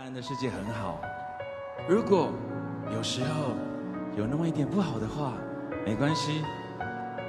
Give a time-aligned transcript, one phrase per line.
[0.00, 0.98] 大人的世界很好，
[1.86, 2.32] 如果
[2.90, 3.54] 有时候
[4.16, 5.34] 有那么一点不好的话，
[5.84, 6.40] 没关系。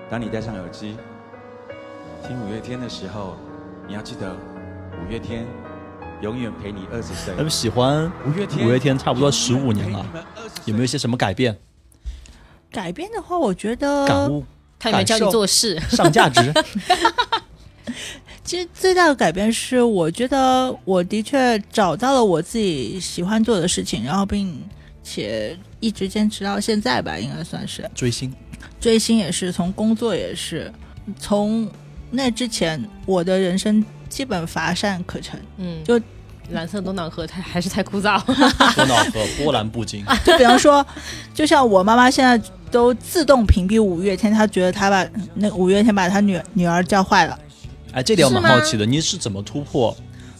[0.10, 0.96] 当你戴上耳机
[2.26, 3.36] 听五月天的时候，
[3.86, 4.34] 你要记得，
[5.04, 5.46] 五月天
[6.22, 7.36] 永远陪你二十岁。
[7.36, 11.60] 咱们喜欢五月天，五月天差不多十五年了永远陪你们20岁有没有一些什么改变？
[12.72, 14.46] 改变的话，我觉得感悟、
[14.80, 15.78] 他有没有教你做事？
[15.92, 16.40] 上价值？
[18.52, 24.62] 其实最大的改变是，我觉得我的确找到了我自己喜欢做的事情，然后并
[25.02, 27.90] 且一直坚持到现在吧，应该算是。
[27.96, 28.30] 追星，
[28.78, 30.70] 追星也是，从工作也是，
[31.18, 31.66] 从
[32.10, 35.42] 那之前，我的人生基本乏善可陈。
[35.56, 35.98] 嗯，就
[36.50, 38.22] 蓝色多瑙河太还是太枯燥。
[38.76, 40.06] 多瑙河波澜不惊。
[40.26, 40.86] 就比方说，
[41.34, 42.38] 就像我妈妈现在
[42.70, 47.40] 都自动屏蔽五月天，她觉得她把那五月天把她女女儿教坏了。
[47.94, 49.96] 哎，这点我蛮好奇的，你是怎么突破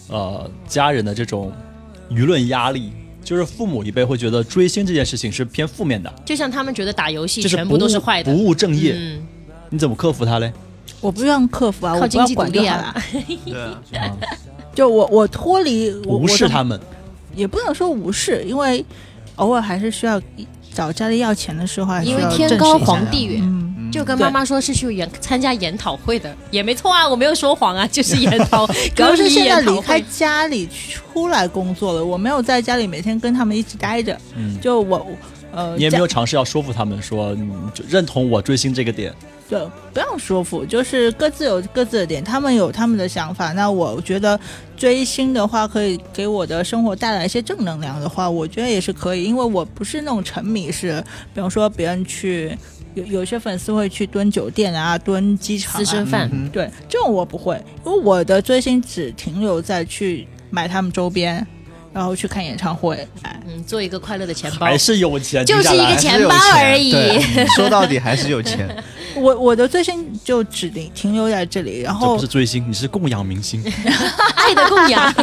[0.08, 1.52] 呃家人的这种
[2.10, 2.92] 舆论压力？
[3.24, 8.96] 就是父母一辈会觉得追星这件事情是偏负面的，就像他们觉得打游戏是全部都是不务坏的，不务正业。
[8.98, 9.22] 嗯，
[9.70, 10.52] 你怎么克服它嘞？
[11.00, 13.04] 我不用克服啊，我不要靠经济独管就好立啊了。。
[13.46, 14.18] 对啊， 啊，
[14.74, 16.80] 就我我脱离我无视，他们，
[17.36, 18.84] 也不能说无视，因为
[19.36, 20.20] 偶尔还是需要
[20.74, 23.40] 找家里要钱的时候，还是因为要天高皇帝远。
[23.44, 23.61] 嗯，
[23.92, 30.02] 就跟妈妈说是去研参加研讨会的，也没错啊，我没有说谎啊， 就是研讨， 主要是现在离开。
[30.10, 34.18] 家里出来工作了，我没有在家里每天跟他们一起待着。
[34.36, 35.06] 嗯，就我
[35.52, 37.36] 呃，你也没有尝试要说服他们说，
[37.74, 39.14] 就认同我追星这个点。
[39.50, 39.60] 对，
[39.94, 43.52] 不要说服，就是各自有各自的点，他们有他们的想法。
[43.52, 44.40] 那我觉得
[44.78, 52.58] 追星的话，可以给我的生活带来一些正能量的话，我觉得也是可以，因为我不是那种沉迷式，比方说别人去
[52.94, 61.46] 有有些粉丝会去蹲酒店啊、蹲机场、啊，私生饭，嗯对这种我不会，因为我的追星只停留在去买他们周边，
[61.94, 63.08] 然后去看演唱会。
[63.22, 66.94] 哎，嗯，做一个快乐的钱包，还是有钱，就是一个钱包而已。
[67.56, 68.70] 说到底还是有钱。
[69.16, 73.62] 我我的追星就只停停留在这里，然这后不是追星，你是供养明星。
[74.36, 75.14] 爱的供养。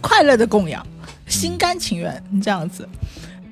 [0.00, 0.84] 快乐的供养，
[1.26, 2.88] 心甘情愿这样子。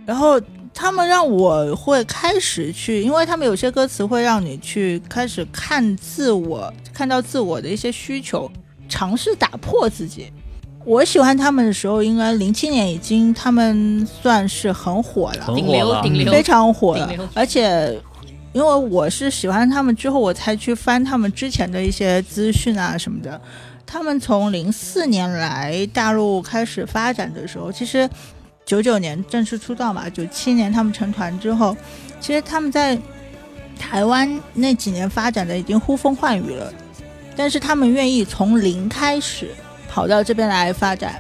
[0.07, 0.41] 然后
[0.81, 8.49] 他们让我会开始去，因为他们有些歌词会让你去开始看自我，看到自我的一些需求，
[8.89, 10.33] 尝试打破自己。
[10.85, 18.01] 我喜欢他们的时候，应该零七年已经他们算是很火了，顶流顶流非常火了，而且。
[18.55, 23.39] 因为我是喜欢他们之后，我才去翻他们之前的一些资讯啊什么的。
[23.87, 28.09] 他们从零四年来大陆开始发展的时候，其实
[28.69, 31.75] 九九年正式出道嘛，九七年他们成团之后，
[32.21, 32.99] 其实他们在
[33.79, 36.71] 台湾那几年发展的已经呼风唤雨了，
[37.35, 39.49] 但是他们愿意从零开始
[39.89, 41.19] 跑到这边来发展，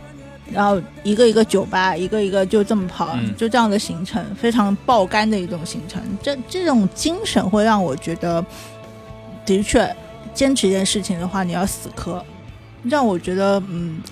[0.52, 6.02] 然后一个一个酒吧，一个一个就这么跑，嗯就这样的行程，非常爆肝的一种行程。
[6.22, 8.44] 这这种精神会让我觉得，
[9.46, 9.96] 的确
[10.34, 12.22] 坚持一件事情的话，你要死磕，
[12.82, 14.02] 让我觉得嗯。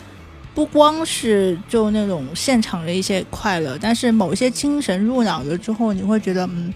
[0.57, 6.73] 不光是就那种现场的一些快乐，但是某些精神入脑了之后，你会觉得嗯，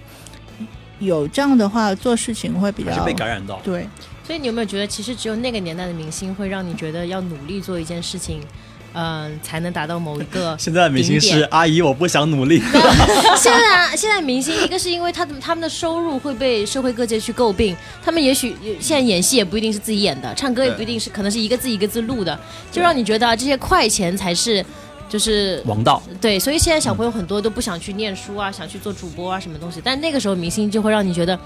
[0.99, 3.59] 有这样的话做事情会比还是较被感染到。
[3.65, 3.89] 对。
[4.23, 8.43] 所以你有没有觉得，其实只有那个年代的明星会让你觉得要努力做一件事情，
[8.93, 12.61] 嗯、才能达到某一个 现在的明星是阿姨，我不想努力。
[13.37, 22.39] 现在啊，现在明星一个是因为他的他们的收入会被社会各界去诟病，他们也许现在演戏也不一定是自己演的，唱歌也不一定是，可能是一个字一个字录的，
[22.73, 24.65] 就让你觉得啊这些快钱才是
[25.09, 31.39] 就是王道，对，所以现在小朋友很多都不想去念书啊，想去做主播啊什么东西，但那个时候明星就会让你觉得。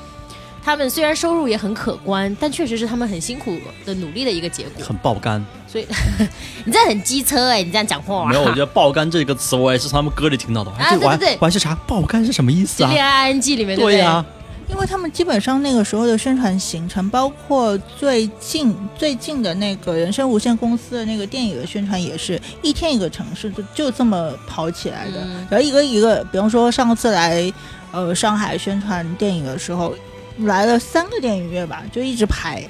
[0.65, 4.85] 他们虽然收入也很可观，但确实是他们很辛苦的努力的一个结果。
[4.85, 5.45] 很爆肝。
[5.69, 5.87] 所以
[6.65, 8.29] 你这样很机车哎、你这样讲话、啊。
[8.29, 10.71] 没有，我觉得 “爆肝”这个词，我也是从他们歌里听到的。
[10.71, 12.87] 啊还是我还对对对我还是查“爆肝”是什么意思啊？
[12.87, 14.25] 就恋爱 ING 里面对不对呀，
[14.71, 25.21] 因为他们基本上那个时候的宣传行程，包括最近最近的那个人生无限公司的那个电影的宣传，也是一天一个城市，就就这么跑起来的。
[25.25, 27.53] 嗯然后一个一个，比方说上次来
[27.93, 29.95] 呃上海宣传电影的时候，
[30.39, 32.63] 来了三个电影院吧，就一直排，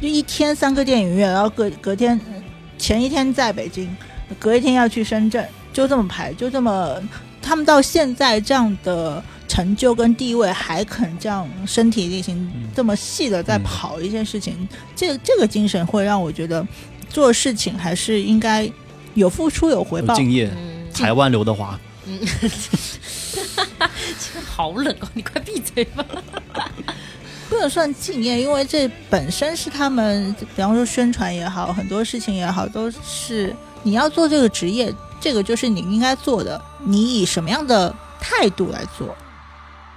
[0.00, 2.20] 就一天三个电影院，然后隔隔天
[2.78, 3.88] 前一天在北京，
[4.38, 7.00] 隔一天要去深圳，就这么排，就这么，
[7.40, 16.66] 他们到现在这样的成就跟地位，还肯这样身体力行嗯这么细的在嗯跑一件事情，这这个精神会让我觉得
[17.08, 18.70] 做事情还是应该
[19.14, 20.14] 有付出有回报。
[20.14, 20.50] 敬业。
[20.54, 21.78] 嗯，台湾刘德华，
[24.46, 26.04] 好冷哦， 你快闭嘴吧。
[27.48, 33.54] 不能算敬业，因为这本身是他们，比方说宣传也好，很多事情也好，都是
[33.84, 39.16] 你要做这个职业，这个就是你应该做的，你以什么样的态度来做，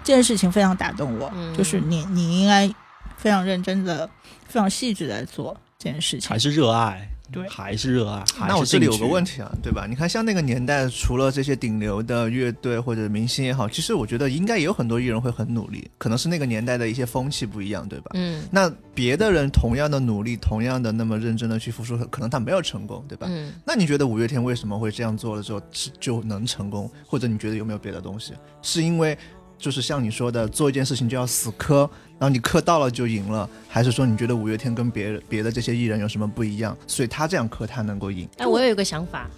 [0.04, 2.72] 这件事情非常打动我，嗯就是你你应该
[3.18, 4.08] 非常认真的、
[4.48, 6.38] 非常细致地来做这件事情还。
[6.38, 8.24] 是热爱，对还是热爱。
[8.40, 9.86] 那我这里有个问题，啊，对吧？
[9.88, 18.12] 你看，像那个年代，除了这些顶流的乐队或者明星也好，其实我觉得应该也有很多艺人会很努力，可能是那个年代的一些风气不一样，对吧？
[18.14, 23.28] 嗯那别的人同样的努力，同样的那么认真的去付出，可能他没有成功，对吧？
[23.30, 26.90] 嗯，那你觉得五月天为什么会这样做了之后是就能成功？
[27.06, 28.34] 或者你觉得有没有别的东西？
[28.62, 29.18] 是因为
[29.58, 31.90] 就是像你说的，做一件事情就要死磕，
[32.20, 38.28] 然后你磕到了就赢了，还是说你觉得五月天跟别人别的这些艺人有什么不一样，所以他这样磕他能够赢？
[38.38, 39.30] 哎，我有一个想法，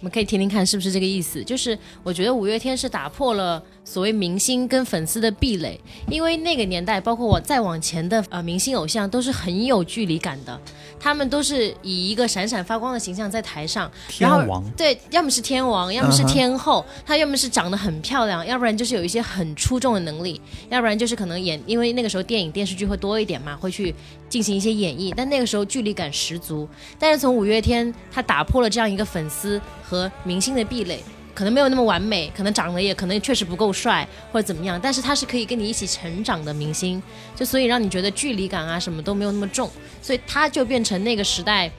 [0.00, 1.42] 我们可以听听看是不是这个意思。
[1.42, 5.80] 就是我觉得五月天是打破了所谓明星跟粉丝的壁垒，
[6.10, 10.60] 因为那个年代，包括我再往前的呃明星偶像，都是很有距离感的，
[11.02, 13.90] 他们都是以一个闪闪发光的形象在台上，
[14.20, 20.40] 然后对，要么是天王，要么是天后，他要么是长得很漂亮，要不然就是有一些很出众的能力，
[20.70, 23.92] 要不然就是可能演，因为那个时候电影电视剧会多一点嘛，会去
[24.28, 26.68] 进行一些演绎，但那个时候距离感十足。
[27.00, 31.02] 但是从五月天，他打破了这样一个粉丝和明星的壁垒。
[31.34, 37.02] 可能没有那么完美，可能长得也可能确实不够帅或者怎么样，但是他是可以跟你一起成长的明星，
[37.34, 39.70] 就所以让你觉得距离感啊什么都没有那么重，
[40.00, 41.70] 所以他就变成那个时代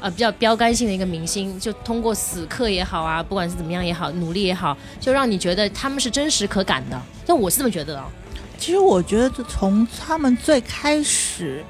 [0.00, 7.00] 呃比较标杆性的一个明星，就通过死磕也好啊，不管是怎么样也好，努力也好，就让你觉得他们是真实可感的。
[7.26, 8.04] 但我是这么觉得的。
[8.58, 11.64] 其实我觉得从他们最开始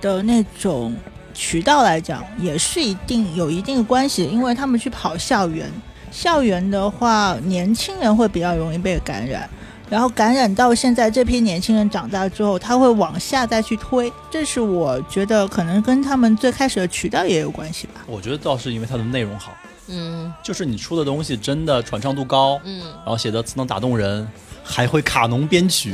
[0.00, 0.96] 的那种
[1.34, 5.70] 渠道来讲，也是一定有一定的关系，因为他们去跑校园，
[6.14, 9.50] 校园的话，年轻人会比较容易被感染。
[9.90, 17.94] 然后感染到现在，这批年轻人长大之后，他会往下再去推，这是我觉得可能跟他们最开始的渠道也有关系吧。
[18.06, 19.52] 我觉得倒是因为它的内容好，
[19.88, 20.32] 嗯。
[20.42, 22.80] 就是你出的东西真的传唱度高，嗯。
[22.80, 24.26] 然后写的词能打动人，
[24.62, 25.92] 还会卡农编曲，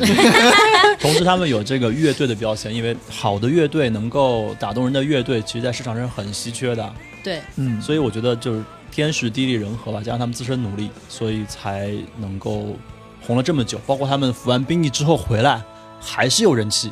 [1.01, 6.93] 同时他们有这个乐队的标签，因为好的乐队能够打动人的乐队，其实在市场上是很稀缺的，
[7.25, 12.77] 对，嗯，所以我觉得就是天时地利人和吧，加上他们自身努力，所以才能够
[13.25, 13.79] 红了这么久。
[13.87, 15.63] 包括他们服完兵役之后回来，
[16.01, 16.91] 还是有人气，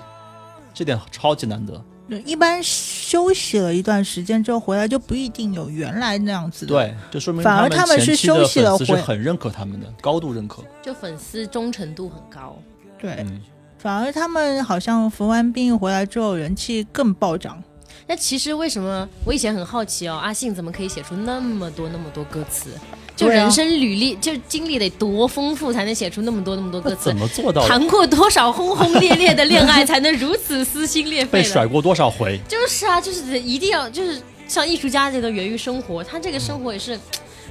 [0.73, 1.83] 这点超级难得。
[2.09, 6.73] 对一般休息了一段时间之后回来，就不一定有原来那样子的。
[6.75, 10.63] 对，就说明反而他他们是休息了粉丝是很认可他们的，高度认可。
[10.83, 12.57] 就粉丝忠诚度很高。
[12.99, 13.43] 对，嗯，
[13.77, 17.63] 反而他们好像服完兵役回来之后，人气更暴涨。
[18.07, 22.71] 那其实为什么我以前很好奇哦，阿信怎么可以写出那么多那么多歌词？
[23.15, 27.17] 就人生履历，就经历得多丰富，才能写出那么多那么多歌词怎？
[27.17, 27.67] 么做到？
[27.67, 31.45] 谈过多少轰轰烈烈的恋爱，才能如此撕心裂肺的？
[31.45, 32.39] 被甩过多少回？
[32.47, 36.97] 就是啊，就是一定要就是像艺术家这个源于生活，他这个生活也是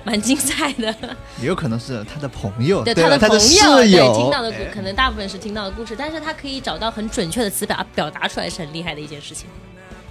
[0.06, 0.96] 蛮精彩的。
[1.42, 9.48] 也有可能是他的朋友，对对他他的朋友，对听到的哎，可能大部分是听到的故事，但是他可以找到很准确的词表表达出来，是很厉害的一件事情。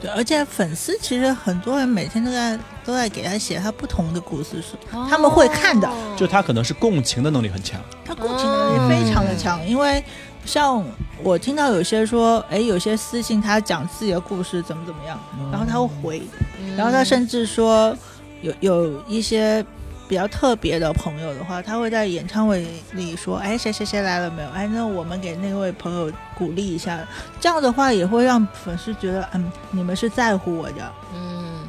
[0.01, 4.77] 对，而且粉丝其实很多人每天都在都在给他写他不同的故事书，
[5.09, 9.67] 他们会看的哦就他可能是共情的能力很强，他共情能力非常的强。
[9.67, 10.05] 因为
[10.45, 10.85] 像
[11.23, 15.19] 我听到有些说，哎，有些私信他讲自己的故事怎么怎么样，
[15.51, 16.23] 然后他会回，
[16.61, 17.97] 嗯然后他甚至说
[18.43, 19.65] 有有一些
[20.09, 24.49] 比较特别的朋友的话，他会在演唱会里说：“哎，谁谁谁来了没有？
[24.51, 26.99] 哎，那我们给那位朋友鼓励一下。”
[27.41, 30.93] 这样的话也会让粉丝觉得，嗯，你们是在乎我的。
[31.15, 31.61] 嗯，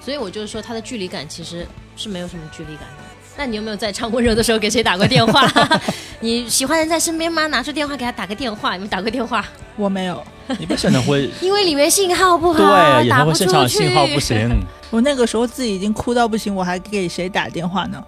[0.00, 1.66] 所以我就是说，他的距离感其实
[1.96, 3.04] 是没有什么距离感的。
[3.36, 5.50] 那你有没有在唱温柔的时候给谁打过电话？
[6.20, 7.46] 你喜欢人在身边吗？
[7.48, 9.44] 拿出电话给他打个电话，你们打过电话？
[9.76, 10.24] 我没有，
[10.60, 13.44] 一般现场会因为里面信号不好，对演唱会打不出去。
[13.44, 14.60] 现场信号不行，
[14.94, 18.00] 我那个时候自己已经哭到不行，我还给谁打电话呢？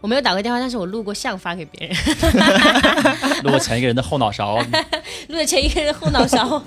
[0.00, 1.96] 我没有打过电话，但是我录过像发给别人，
[3.44, 4.58] 录过前一个人的后脑勺，
[5.28, 6.60] 录了前一个人的后脑勺。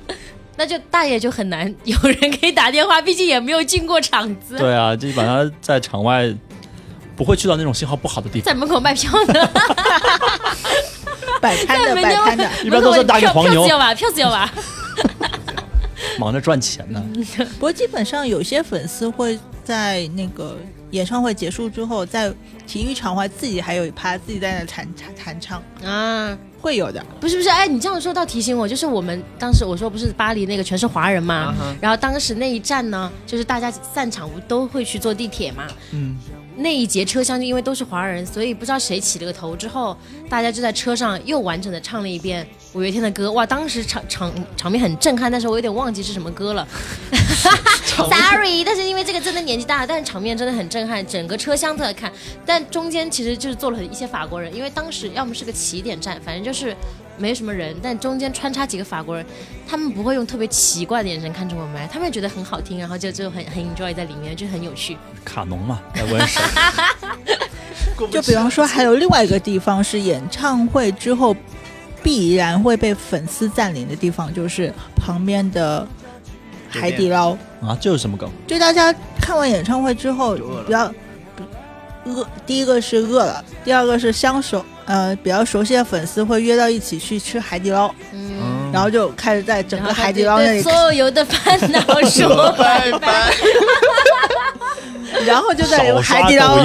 [0.56, 6.34] 那就大爷就很难有人可以打电话，毕竟也没有进过场子，对啊，基本上在场外
[7.14, 9.48] 不会去到那种信号不好的地方，在门口卖票呢，
[11.38, 12.50] 摆摊的，摆摊的。
[12.64, 14.50] 一般都是打黄牛票子要吧，票子要吧。
[16.20, 17.02] 忙着赚钱呢。
[17.54, 20.56] 不过基本上有些粉丝会在那个
[20.90, 22.32] 演唱会结束之后，在
[22.66, 27.04] 体育场外自己还有一趴，自己在那弹弹弹唱，啊，会有的。
[27.20, 36.16] 不是不是，哎，你这样说倒提醒我，就是我们当时我说不是巴黎那个全是华人嘛，然后当时那一站呢，就是大家散场都会去坐地铁嘛，嗯，
[36.58, 39.96] 那一节车厢就因为都是华人，所以不知道谁起了个头之后，
[40.28, 43.30] 大家就在车上又完整的唱了一遍五月天的歌。
[43.32, 46.66] 哇，当时场场场面很震撼，但是我有点忘记是什么歌了。
[47.98, 52.12] Sorry，但是因为这个真的年纪大了，但是场面真的很震撼，整个车厢都在看。
[52.46, 56.76] 但中间其实就是坐了一些法国人，因为当时要么是个起点站，反正就是
[57.18, 59.26] 没什么人，但中间穿插几个法国人，
[59.66, 64.96] 他们不会用特别奇怪的眼神看着我们，他们觉得很好听，然后就就很很 enjoy 在里面，就很有趣。
[65.24, 65.80] 卡农嘛，
[68.10, 71.34] 就比方说，还有另外一个地方是演唱会之后
[72.02, 75.86] 必然会被粉丝占领的地方，就是旁边的
[76.68, 77.36] 海底捞。
[77.60, 78.30] 啊，这是什么梗？
[78.46, 80.94] 就大家看完演唱会之后，就饿了比较
[82.04, 91.78] 饿，第一个是饿了，第二个是相熟，呃，比较熟悉的粉丝会约到一起去吃海底捞，嗯，嗯，然后就开始在整个海底捞那里，对所有的烦恼
[92.08, 93.30] 说拜拜。
[95.28, 96.64] 然后就在海底捞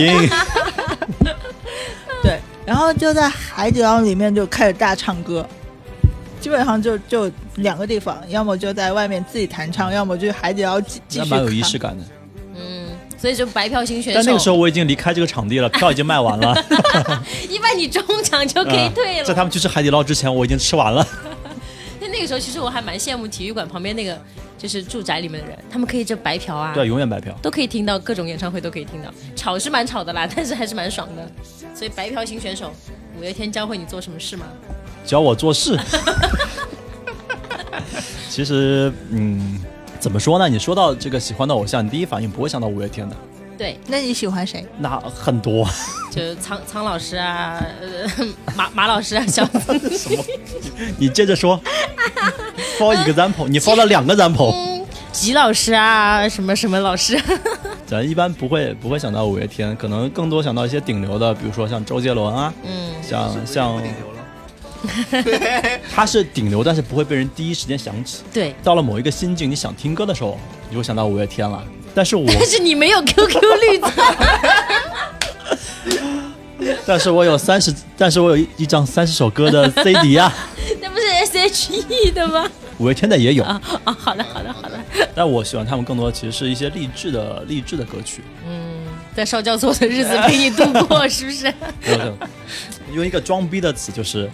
[2.21, 5.45] 对，然后就在海底捞里面就开始大唱歌，
[6.39, 12.05] 基本上就就两个地方，要么就在外面自己弹唱，要么就海底捞继继续那蛮有仪式感的。
[13.23, 14.17] 嗯，所以就白票型选手。
[14.17, 16.53] 但那个时候我已经离开这个场地了， 票已经卖完了。
[17.49, 19.23] 一般你中场就可以退了。
[19.23, 21.07] 在他们去吃海底捞之前，我已经吃完了。
[22.01, 24.19] 那那个时候，其实我还蛮羡慕体育馆旁边那个
[24.57, 27.33] 就是住宅里面的人，他们可以就白嫖啊，对，永远白嫖。
[27.41, 31.31] 都可以听到各种演唱会都可以听到，吵是蛮吵的啦，但是还是蛮爽的。
[31.73, 32.73] 所以白嫖型选手，
[33.17, 34.45] 五月天教会你做什么事吗？
[35.05, 35.79] 教我做事。
[38.29, 39.59] 其实，嗯，
[40.03, 40.49] 怎么说呢？
[40.49, 43.15] 你说到这个喜欢的偶像，你第一反应不会想到五月天的，
[43.57, 44.65] 对，那你喜欢谁？
[44.77, 45.65] 那很多。
[46.11, 49.79] 就苍苍老师啊，呃， 马马老师啊，小子，
[50.99, 51.57] 你接着说。
[52.77, 57.17] For example，你 for 了两个 example，嗯，吉老师啊，什么什么老师，
[57.87, 63.81] 咱一般不会不会想到五月天，可能更多想到一些顶流的，比如说像周杰伦啊，嗯，像像
[65.93, 68.19] 他是顶流，但是不会被人第一时间想起。
[68.33, 68.53] 对。
[68.63, 70.37] 到了某一个心境，你想听歌的时候，
[70.69, 71.63] 你会想到五月天了。
[71.95, 73.93] 但是我， 但是你没有 QQ 绿钻，
[76.85, 80.33] 但是我有三十，但是我有一一张三十首歌的 CD 啊，
[80.81, 82.49] 那不是 SHE 的吗？
[82.79, 83.43] 五月天的也有。
[83.43, 84.79] 啊啊，好的好的好的，
[85.13, 88.23] 但我喜欢他们更多的其实是一些励志的励志的歌曲。
[88.47, 88.83] 嗯，
[89.15, 91.53] 在烧焦错的日子陪你度过，是不是？
[92.93, 94.29] 用一个装逼的词，就是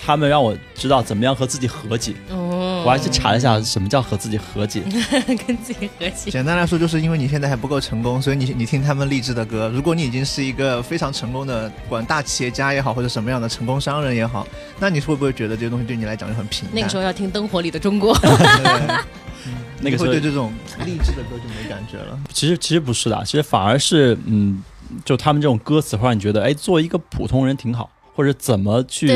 [0.00, 2.14] 他们让我知道怎么样和自己和解。
[2.30, 4.82] 哦，我还去查了一下什么叫和自己和解。
[5.46, 6.30] 跟自己和解。
[6.30, 9.68] 简单来说，就是因为你现在还不够成功，所以你你听他们励志的歌。
[9.74, 14.46] 如果你已经是一个非常成功的，管大企业家也好，或者什么样的成功商人也好，
[14.78, 16.74] 那你会不会觉得这些东西对你来讲就很平淡？
[16.76, 18.96] 那个时候要听《灯火里的中国》对，
[19.82, 20.52] 那个时候你会对这种
[20.84, 22.18] 励志的歌就没感觉了。
[22.32, 24.62] 其实其实不是的，其实反而是嗯，
[25.04, 29.06] 就他们这种歌词会让你觉得，哎，做一个普通人挺好，或者怎么去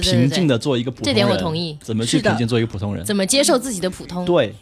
[0.00, 3.04] 平静的做一个普通人，这点我同意怎么去平静做一个普通人？
[3.04, 4.24] 怎么接受自己的普通？
[4.24, 4.54] 对，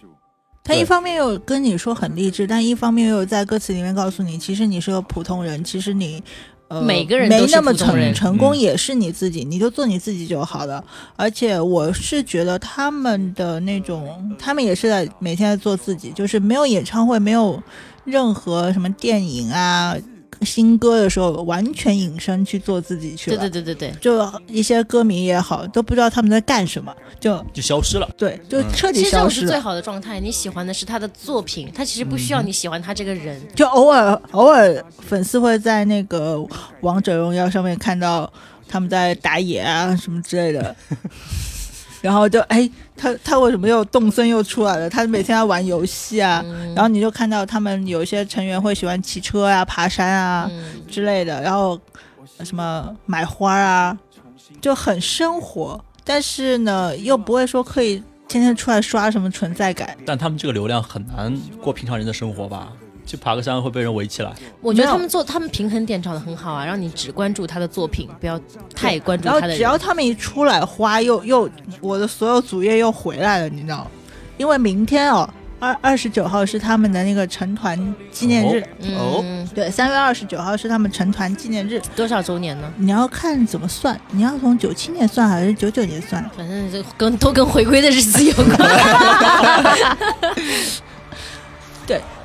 [0.64, 6.22] 他一方面又跟你说很励志，但一方面又在歌词里面告诉你，其实你是个普通人，其实你。
[6.68, 10.82] 呃，每个人都是没那么成成功嗯也是你自己，你就做你自己就好了。
[11.16, 17.60] 而且我是觉得他们的那种，他们也是在每天在做自己，就是没有演唱会，没有
[18.04, 19.96] 任何什么电影啊、
[20.42, 23.36] 新歌的时候，完全隐身去做自己去了。
[23.36, 23.96] 对对对对对。
[24.00, 28.08] 就一些歌迷也好，都不知道他们在干什么，就就消失了。
[28.16, 29.46] 对，就嗯彻底其实这消失了。
[29.46, 30.18] 种是最好的状态。
[30.18, 33.40] 你喜欢的是他的作品，他其实不需要你喜欢他这个人。
[33.54, 36.44] 就偶尔偶尔粉丝会在那个
[36.80, 38.32] 王者荣耀上面看到
[38.68, 40.74] 他们在打野啊什么之类的，
[42.00, 44.88] 然后就哎，他他为什么又动森又出来了？
[44.88, 51.78] 他每天要玩游戏啊，嗯然后你就看到他们有一些成员会喜欢骑车啊、爬山啊嗯，之类的，然后
[52.42, 53.98] 什么买花啊，
[54.60, 59.96] 就很生活，但是呢又不会说可以天天出来刷什么存在感。
[60.06, 62.72] 但他们这个流量很难过平常人的生活吧？
[63.04, 64.32] 去爬个山会被人围起来。
[64.60, 68.40] 我觉得他们做他们平衡点找的很好啊，让你只关注他的作品，不要
[68.74, 69.76] 太关注然后他的只要。
[69.80, 71.48] 他们一出来花，又又
[71.80, 73.86] 我的所有主页又回来了，你知道吗？
[74.36, 75.26] 因为明天哦，
[75.58, 78.62] 二二十九号是他们的那个成团纪念日，
[78.94, 81.80] 哦嗯，对，三月二十九号是他们成团纪念日。
[81.96, 82.70] 多少周年呢？
[82.76, 86.22] 你要看怎么算，你要从九七年算还是九九年算？
[86.36, 88.46] 反正这跟都跟回归的日子有关。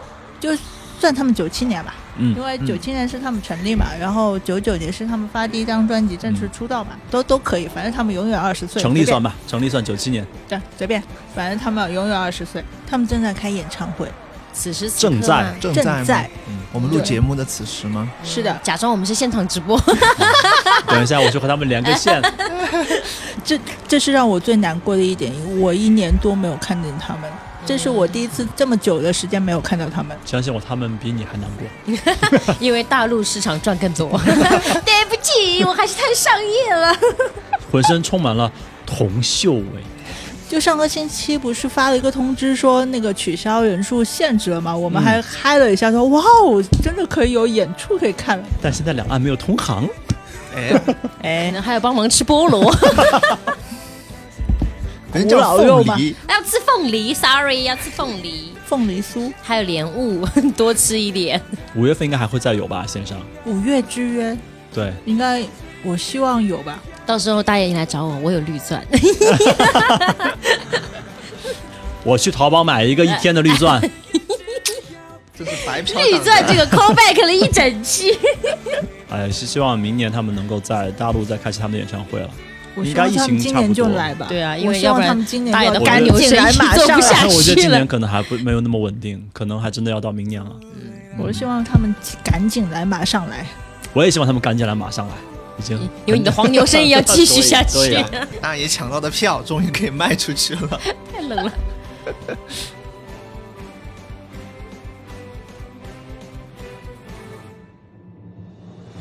[0.45, 0.61] 就
[0.99, 8.81] 算他们九七年吧，嗯因，为嗯九七年是他们成立嘛，然后九九年是他们发第一张专辑正式出道嘛，都都可以，反正他们永远二十岁。
[8.81, 10.25] 成立算吧，成立算九七年。
[10.47, 11.03] 对，随便，
[11.35, 12.63] 反正他们永远二十岁。
[12.87, 14.07] 他们正在开演唱会，
[14.53, 16.59] 此时此正在正正在嗯？
[16.71, 18.09] 我们录节目的此时吗？
[18.23, 19.79] 是的，假装我们是现场直播，
[20.87, 22.21] 等一下我去和他们连个线。
[23.43, 27.29] 这这是让我最难过的一点，我一年多没有看见他们，
[27.65, 30.15] 这是我第一次这么久的时间没有看到他们。
[30.23, 32.55] 相信我，他们比你还难过。
[32.59, 34.09] 因为大陆市场赚更多。
[34.85, 36.95] 对不起，我还是太上业了。
[37.71, 38.51] 浑身充满了
[38.85, 39.83] 铜臭味。
[40.47, 44.77] 就上个星期不是发了一个通知说那个取消人数限制了吗？
[44.77, 48.45] 我们嗯还嗨了一下说，哇哦，真的可以有演出可以看了。
[48.61, 49.89] 但现在两岸没有同行，
[50.55, 50.81] 哎，
[51.23, 52.71] 哎，还要帮忙吃菠萝，
[55.15, 60.25] 人叫老肉吗凤梨，要吃凤梨，sorry，要吃凤梨，凤梨酥，还有莲雾，
[60.57, 61.41] 多吃一点。
[61.73, 62.85] 五月份应该还会再有吧？
[62.85, 64.37] 先生五月之约
[64.73, 65.41] 对，应该
[65.83, 66.83] 我希望有吧。
[67.05, 68.85] 到时候大爷你来找我，我有绿钻。
[72.03, 73.79] 我去淘宝买一个一天的绿钻，
[75.37, 78.19] 这是白嫖绿钻这个 callback 了一整期。
[79.09, 82.29] 哎，是希望明年他们能够在大陆再开启他们的演唱会了。
[82.75, 84.25] 我希望应该疫他们今年情差不多就来吧。
[84.29, 87.27] 对啊因我希望为要不然他们今年大爷的就赶黄牛紧来，生意马上做不下来。
[87.27, 90.51] 我觉得去了今年可能还不没有那么稳定，可能还真的要到明年了。
[91.17, 93.45] 我希望他们赶紧来，马上来。
[93.93, 95.13] 我也希望他们赶紧来，马上来。
[95.57, 98.05] 已经有你的黄牛生意要继续下去对呀
[98.41, 100.81] 大爷抢到的票终于可以卖出去了。
[101.13, 101.53] 太冷了。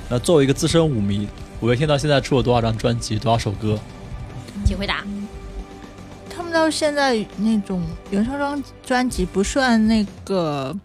[0.08, 1.28] 那作为一个资深舞迷，
[1.64, 3.80] 五月天到现在出了多少张专辑，多少首歌？
[4.66, 5.02] 请回答。
[6.28, 10.78] 他们到现在那种原创专专辑不算那个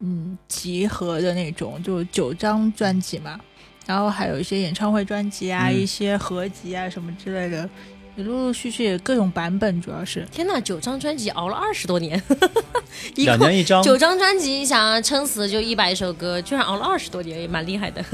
[0.00, 3.38] 嗯集合的那种，就九张专辑嘛，
[3.86, 7.70] 然后还有一些演唱会专辑啊，嗯一些合集啊什么之类的，
[8.16, 12.20] 也陆陆续续各种版本，主要是天呐，九张专辑熬了二十多年，
[13.14, 18.04] 一共两年一张，九张专辑，你想啊，撑死就一百首歌，居然熬了二十多年，也蛮厉害的。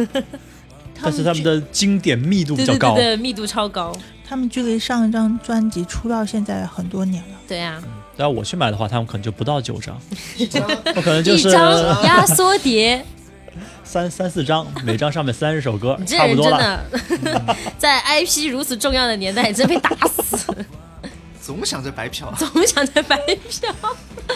[1.02, 2.94] 但是他们的经典密度比较高。
[2.94, 3.96] 对对对，密度超高。
[4.28, 7.36] 他们距离上一张专辑出道现在很多年了。
[7.46, 7.80] 对啊，
[8.16, 9.96] 然后我去买的话，他们可能就不到九张，
[10.96, 13.04] 我可能就是一张压缩碟，
[13.84, 16.84] 三三四张，每张上面三十首歌你，这差不人真多了。
[17.22, 20.52] 的 在 IP 如此重要的年代，真被打死，
[21.40, 23.16] 总想着白嫖，总想着白
[23.48, 23.72] 嫖。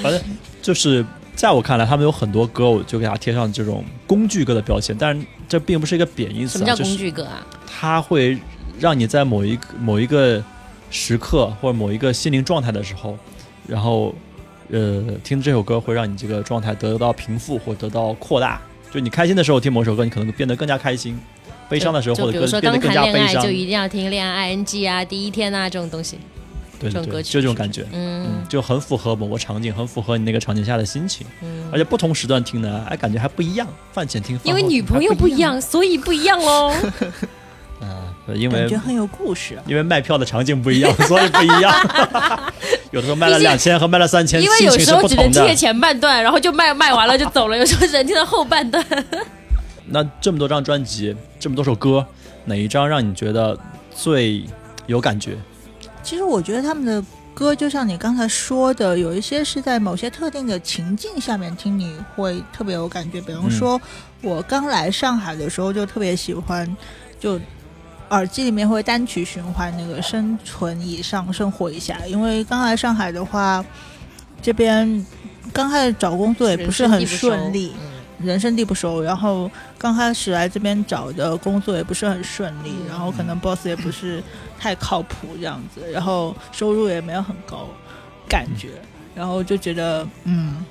[0.01, 0.23] 反正
[0.63, 7.47] 就是在我看来，他们有很多歌，我就给他贴上这种工具歌的标签，但是这并不是一个贬义词、啊，什么叫工具歌啊？
[7.67, 8.39] 它会
[8.79, 10.43] 让你在某一个某一个
[10.91, 13.17] 时刻或者某一个心灵状态的时候，
[13.67, 14.15] 然后
[14.71, 18.61] 呃听这首歌会让你这个状态得到平复或得到扩大。
[18.93, 21.15] 就你开心的时候听某首歌，你可能变得更加开心；
[21.69, 23.49] 悲伤的时候或者说变得更加悲伤就。
[23.49, 26.19] 一定要听恋爱 ING 啊，第一天啊这种东西。
[26.81, 27.83] 对对就这种感觉。
[27.93, 33.67] 嗯嗯，就很符合某个场景，很符合你那个场景下的心情，嗯，而且不同时段听呢，哎，感觉还不一样。
[33.93, 36.73] 饭前听，因为女朋友不一，样，所以不一样喽。
[37.83, 39.63] 嗯，因为感觉很有故事、啊。
[39.67, 41.73] 因为卖票的场景不一样，所以不一样。
[42.91, 45.57] 有的时候卖了两千和卖了三千，因为有时候只能听。
[45.57, 48.85] 前半段，然后就卖卖完了就走了；有时候只能听到后半段。
[49.93, 52.05] 那这么多张专辑，这么多首歌，
[52.45, 53.59] 哪一张让你觉得
[53.95, 54.45] 最
[54.87, 55.37] 有感觉？
[56.03, 63.21] 其实我觉得他们的歌，就像你刚才说的，有一些是在某些特定的情境下面听，你会特别有感觉。
[63.21, 63.81] 比方说，
[64.23, 66.77] 我刚来上海的时候就特别喜欢，
[67.19, 67.39] 就
[68.11, 73.65] 耳机里面会单曲循环那个《生存以上，生活以下》，因为刚来上海的话，
[74.43, 75.07] 这边
[75.53, 77.73] 刚开始找工作也不是很顺利。
[78.23, 84.23] 人生地不熟，然后刚开始来这边找的工作也不是很顺利，嗯然后可能 boss 也不是
[84.59, 87.69] 太靠谱这样子，然后收入也没有很高，
[88.29, 88.69] 感觉，
[89.15, 90.65] 然后就觉得嗯，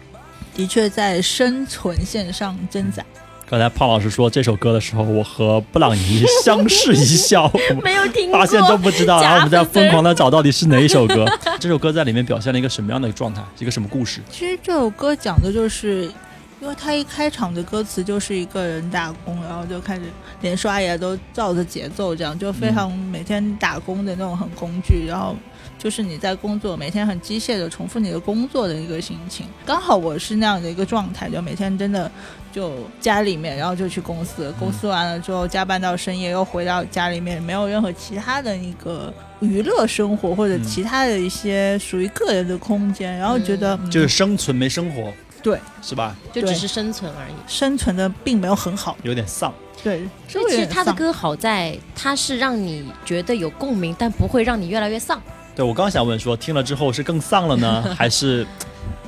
[0.56, 3.04] 的确在生存线上挣扎。
[3.50, 7.52] 刚才胖老师说这首歌的时候，我和布朗尼相视一笑，
[7.84, 11.26] 没有听过，发现都不知道，然后我们在疯狂的找到底是哪一首歌。
[11.60, 14.22] 这首歌在里面表现了一个什么样的状态，一个什么故事？
[14.30, 16.12] 其实这首歌讲的就是，
[16.62, 20.02] 因为他一开场的歌词就是一个人打工，然后就开始
[20.42, 25.36] 连刷牙都照着节奏，这样就非常每天打工的那种很工具，然后
[25.78, 29.46] 就是你在工作，每天很机械的重复你的工作的一个心情。
[29.66, 32.12] 刚好我是那样的一个状态，就每天真的
[32.52, 40.64] 就家里面，然后就去公司，公司完了之后加班到深夜，又回到家里面，没有任何其他的一个娱乐生活或者嗯。
[40.66, 43.90] 其他的一些属于个人的空间，然后觉得、嗯。
[43.90, 46.16] 就是生存没生活，对是吧？
[46.34, 47.34] 就只是生存而已。
[47.48, 48.98] 生存的并没有很好。
[49.04, 49.54] 有点丧。
[49.82, 55.22] 对，所以其实他的歌好在，他是让你觉得有共鸣，但不会让你越来越丧。
[55.56, 58.46] 对我刚想问说，听了之后是更丧了呢， 还是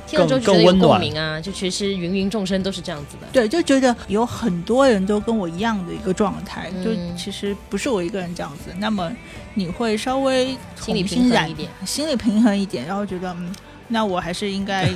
[0.06, 3.26] 听了之后更觉得有共更温暖鸣啊，就其实芸芸众生都是这样子的。
[3.32, 8.72] 对，就觉得有很多人都跟我一样的一个状态，嗯就其实不是我一个人这样子。
[8.78, 9.12] 那么
[9.52, 13.54] 你会稍微心理平衡一点，心理平衡一点，然后觉得嗯，
[13.88, 14.90] 那我还是应该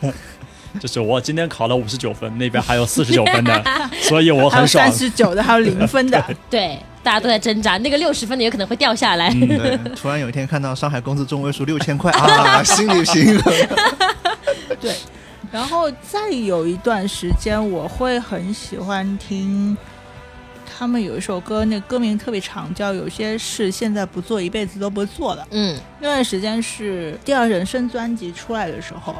[0.78, 3.64] 就是我今天考了五十九分，那边还有四十九分的，
[4.02, 4.92] 所以我还有很爽三。
[4.92, 9.28] 十九的，还有零分的， 对，大家都在挣扎，那个六十分的有可能会掉下来。
[9.30, 13.52] 嗯对，突然有一天看到上海工资中位数六千块啊，心里平衡。
[14.80, 14.94] 对。
[15.50, 19.74] 然后再有一段时间，我会很喜欢听
[20.78, 25.42] 他们有一首歌，那歌名特别长，叫《有些事现在不做，一辈子都不做了》。
[25.52, 29.16] 嗯，那段时间是《第二人生》专辑出来的时候，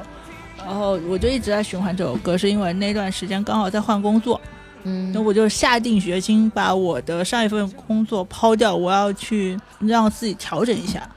[0.58, 4.40] 然后我就一直在循环这首歌，是因为那段时间刚好在换工作，
[4.84, 11.08] 嗯那我就下定决心把我的上一份工作抛掉，我要去让自己调整一下。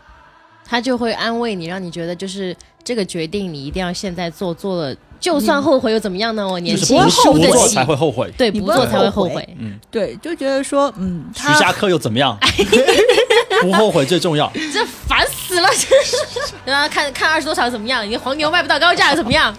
[0.66, 6.48] 他就会安慰你，让你觉得就是这个决定你一定要现在做，做了就算后悔又怎么样呢？
[6.48, 8.32] 我年轻就是不输得起不做才，会后悔。
[8.38, 9.46] 对，不做才会后悔。
[9.60, 12.38] 嗯，对，就觉得说，嗯，徐他霞客又怎么样？
[13.62, 14.50] 不后悔最重要。
[14.72, 16.18] 这烦死了，真是。
[16.66, 18.08] 然后看看二十多场怎么样？
[18.08, 19.56] 你黄牛卖不到高价怎么样？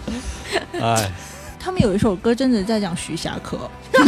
[0.81, 1.11] 哎，
[1.59, 3.71] 他们有一首歌真的在讲徐霞客，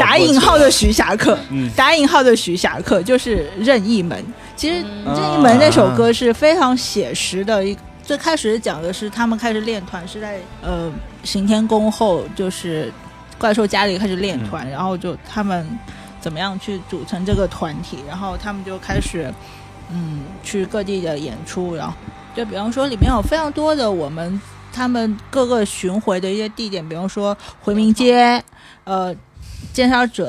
[0.00, 4.22] 打引号的徐霞客，嗯打引号的徐霞客就是任意门。
[4.56, 7.76] 其实嗯任意门那首歌是非常写实的一。
[8.02, 10.92] 最开始讲的是他们开始练团是在呃
[11.24, 12.92] 刑天宫后，就是
[13.36, 15.66] 怪兽家里开始练团，然后就他们
[16.20, 19.32] 怎么样去组成这个团体，然后他们就开始
[19.90, 21.96] 嗯去各地的演出，然后
[22.34, 24.40] 就比方说里面有非常多的我们
[24.72, 28.42] 他们各个巡回的一些地点，比方说回民街，
[28.84, 29.14] 呃
[29.72, 30.22] 尖沙咀、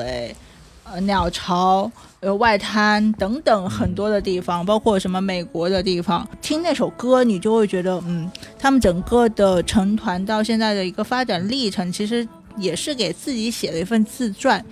[0.84, 1.90] 呃鸟巢、
[2.20, 14.64] 呃外滩等等很多的地方，包括什么美国的地方，听那首歌，你就会觉得，嗯，他们整个的成团到现在的一个发展历程，其实也是给自己写了一份自传。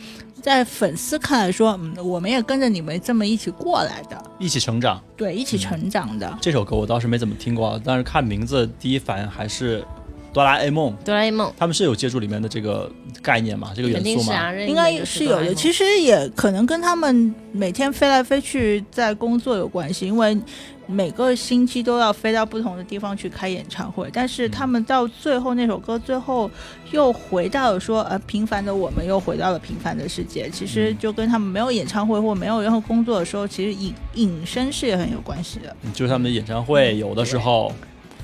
[0.47, 5.03] 在粉丝看来说，嗯，我们也跟着你们这么一起过来的，一起成长。
[5.17, 6.39] 对，一起成长的。
[6.41, 9.85] 这首歌我倒是没怎么听过，但是看名字第一反应还是
[10.33, 10.95] 哆啦 A 梦。
[11.05, 12.89] 哆啦 A 梦他们是有借助里面的这个
[13.21, 14.55] 概念嘛，这个元素嘛。
[14.55, 20.39] 应该是有的，其实实也可能跟他们每天飞来飞去在工作有关系，因为
[20.87, 26.51] 每个星期都要飞到不同的地方去开演唱会，但是他们到最后那首歌最后
[26.93, 35.75] 又回到了说，呃，平凡的我们又回到了平凡的世界，其实就跟他们没有演唱会或没有任何工作的时候，其实隐隐身是也很有关系的。
[35.83, 37.73] 嗯就是他们的演唱会，有的时候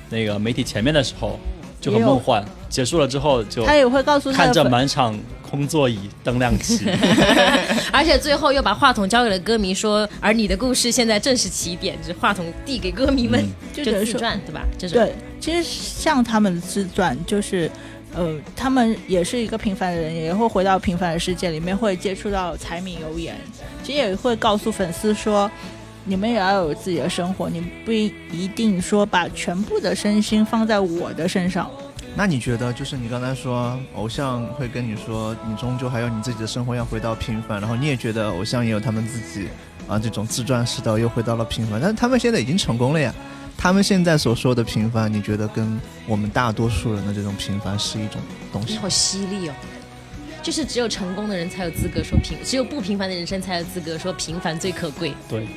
[0.09, 1.37] 那个媒体前面的时候
[1.83, 6.79] 就很梦幻，结束了之后就他也会告诉看着，满场空座椅灯亮起。
[7.91, 13.41] 而且最后又把话筒交给了歌迷，说：“而你的故事现在正是起点。”就是话筒递给歌迷们，
[13.75, 14.61] 嗯就自传，对吧？
[14.79, 17.69] 这是对，其实像他们的自传，就是，
[18.15, 23.35] 呃，他们也是一个平凡的人，也会回到平凡的世界里面，会接触到柴米油盐，
[23.83, 25.51] 其实也会告诉粉丝说，
[26.05, 31.69] 你们也要有自己的生活，你不一一定说把全部的身心放在我的身上。
[32.15, 39.47] 那你觉得，就是你刚才说偶像会跟你说，你终究还有你自己的生活要回到平凡，然后你也觉得偶像也有他们自己
[39.87, 43.13] 啊这种自传式的又回到了平凡，但是他们现在已经成功了呀。
[43.57, 48.19] 他们现在所说的平凡，你觉得跟我们大多数人的这种平凡是一种
[48.51, 48.73] 东西？
[48.73, 49.53] 你好犀利哦！
[50.43, 55.47] 就是只有成功的人才有资格说平，只有不平凡的人生才有资格说平凡最可贵，对，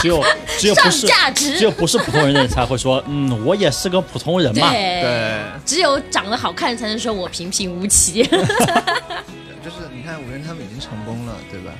[0.00, 0.24] 只有
[0.58, 1.58] 只有不上是价值。
[1.58, 4.70] 只有不是普通人的人才会说，嗯，我也是个普通人嘛。
[4.70, 8.22] 对，对，只有长得好看才能说我平平无奇。
[9.62, 11.70] 就是你看五月天他们已经成功了，对吧？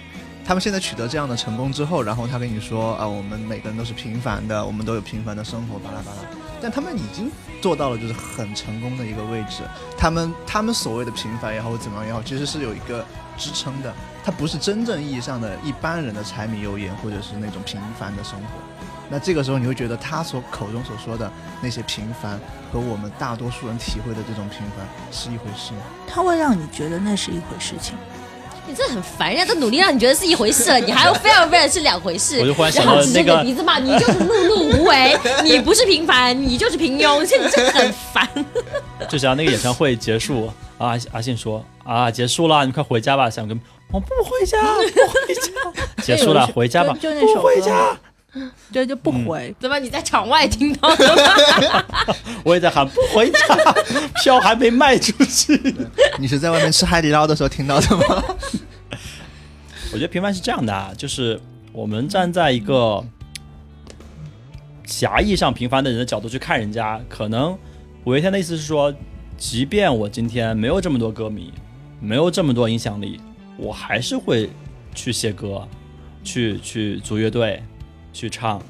[0.44, 6.18] 他们现在取得这样的成功之后，然后他跟你说啊，我们每个人都是平凡的，我们都有平凡的生活，巴拉巴拉。
[6.60, 9.62] 但他们已经做到了就是很成功的一个位置。
[9.96, 13.04] 他们他们所谓的平凡也好，或怎么样也好，其实是有一个
[13.36, 13.92] 支撑的。
[14.24, 18.48] 它不是真正意义上的一般人的柴米油盐，或者是那种平凡的生活。
[19.10, 22.38] 那这个时候你会觉得他所口中所说的那些平凡，
[22.70, 25.80] 和我们大多数人体会的这种平凡是一回事吗？
[26.06, 27.96] 他会让你觉得那是一回事情。
[28.68, 32.38] 你这很烦，人家都努力让你觉得是一回事了，你还要非要非得是两回事。
[32.40, 38.28] 我就忽然想然后指着到那个你的鼻子骂你就是碌碌无为，你不是平凡，你就是平庸，这你真的很烦。
[39.08, 43.30] 就只要那个演唱会结束，啊，阿信说啊，结束了，你快回家吧。
[43.30, 43.58] 想跟
[43.90, 45.42] 我不回家，不回家，
[46.04, 47.48] 结束了，回家吧，就就那首歌
[48.72, 49.54] 对，就不回。
[49.58, 51.86] 怎么你在场外听到的？
[52.44, 53.38] 我也在喊不回家，
[54.22, 55.74] 票还没卖出去。
[56.18, 58.24] 你是在外面吃海底捞的时候听到的吗？
[59.90, 61.40] 我觉得平凡是这样的啊，就是
[61.72, 63.02] 我们站在一个
[64.84, 67.56] 狭义上平凡的人的角度去看人家，可能
[68.04, 68.94] 五月天的意思是说，
[69.38, 71.52] 即便我今天没有这么多歌迷，
[72.00, 73.18] 没有这么多影响力，
[73.56, 74.50] 我还是会
[74.94, 75.66] 去写歌，
[76.22, 77.62] 去去组乐队，
[78.18, 78.60] 去唱。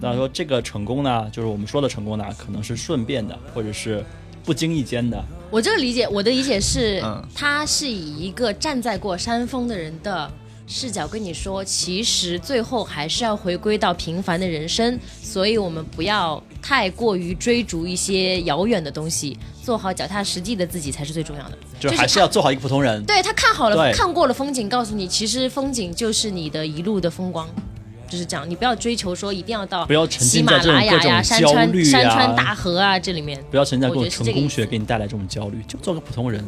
[0.00, 4.04] 那说这个成功呢，就是我们说的成功呢，可能是顺便的，或者是
[4.44, 5.22] 不经意间的。
[5.48, 10.28] 我这个理解，我的理解是，嗯他是以一个站在过山峰的人的
[10.66, 21.58] 视角跟你说，其实最后还是要回归到平凡的人生，所以我们不要太过于追逐一些遥远的东西，做好脚踏实地的自己才是最重要的。
[21.78, 23.04] 就就是还是要做好一个普通人。
[23.04, 27.46] 对他看好了，看过了风景，告诉你，其实风景就是你的一路的风光。
[28.10, 33.42] 就是这样，你不要追求说一定要到不要沉喜马浸在这种拉雅呀、各种山川焦虑山川啊大河啊这里面。
[33.50, 36.44] 不要沉浸在各种我觉得成功学给你带来这种焦虑，就做个普通人。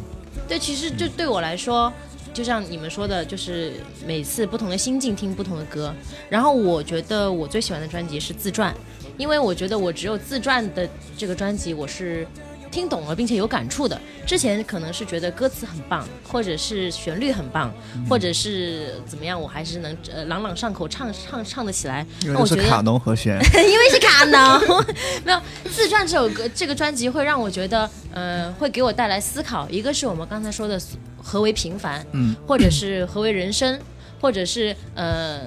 [0.48, 1.90] 对，其实就对我来说，
[2.35, 5.94] 就像你们说的，就是每次不同的心境听不同的歌。
[6.29, 8.75] 然后我觉得我最喜欢的专辑是自传，
[9.16, 12.27] 因为我觉得我只有自传的这个专辑我是
[12.72, 14.00] 听懂了并且有感触的。
[14.26, 17.72] 之前可能是觉得歌词很棒，或者是旋律很棒，
[18.08, 22.04] 或者是怎么样，我还是能呃朗朗上口唱唱唱得起来。
[22.22, 24.85] 因为那我觉得卡农和弦， 因为是卡农，
[25.24, 29.68] 没有自传这首歌，这个专辑会让我觉得，呃，会给我带来思考。
[29.68, 30.80] 一个是我们刚才说的
[31.22, 33.78] 何为平凡，嗯，或者是何为人生，
[34.20, 35.42] 或者是呃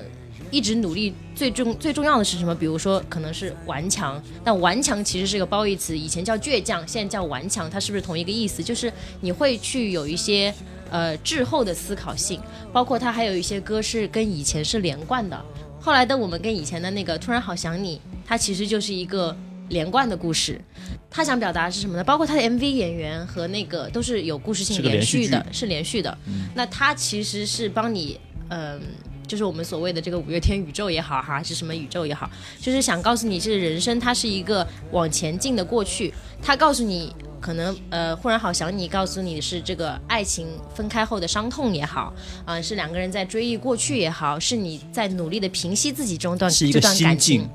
[0.55, 2.55] 一直努力最重最重要的是什么？
[2.55, 8.63] 比如说可能是顽强，但顽强其实是个褒义词，以前叫倔强，现在叫顽强，它是不是同一个意思？
[8.63, 10.53] 就是你会去有一些
[10.89, 12.39] 呃滞后的思考性，
[12.71, 15.37] 包括它还有一些歌是跟以前是连贯的。
[15.81, 19.35] 后来的我们跟以前的那个突然好想你，它其实就是一个
[19.67, 20.61] 连贯的故事。
[21.09, 22.03] 他想表达的是什么呢？
[22.03, 26.17] 包括他的 MV 演员和那个都是有故事性连续的，是连续的。
[26.53, 28.81] 那他其实是帮你，嗯、
[29.25, 36.13] 就是我们所谓的这个五月天宇宙也好，还是什么宇宙也好，就是想告诉你，这人生它是一个往前进的过去。
[36.41, 37.11] 他告诉你，
[37.41, 42.13] 可能呃，忽然好想你，告诉你是这个爱情分开后的伤痛也好，
[42.45, 47.49] 啊、是两个人在追忆过去也好，是你在努力的平息自己中段这段感情。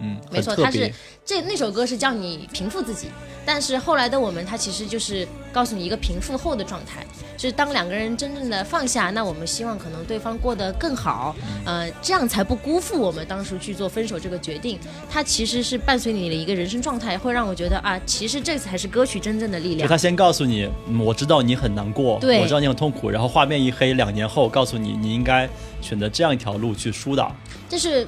[0.00, 0.92] 嗯，没错，他是
[1.24, 3.08] 这那首歌是叫你平复自己，
[3.44, 7.04] 但是后来的我们，它其实就是告诉你一个平复后的状态，
[7.36, 14.78] 就是当两个人真正的放下，那我们希望可能对方过得更好，呃，这样才不辜负我们当时去做分手这个决定。
[15.10, 19.80] 它其实是伴随你的一个人生状态，会让我觉得啊，其实这才是歌曲真正的力量。
[19.80, 25.48] 就他先告诉你，嗯我知道你很难过，对我知道你很痛苦，然后画面一黑，两年后告诉你，你应该
[25.80, 27.34] 选择这样一条路去疏导。
[27.68, 28.06] 就是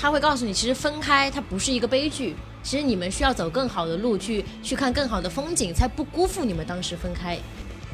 [0.00, 7.36] 他会告诉你，其实分开它不是一个悲剧，其实你们需要走更好的路，去去看更好的风景，才不辜负你们当时分开。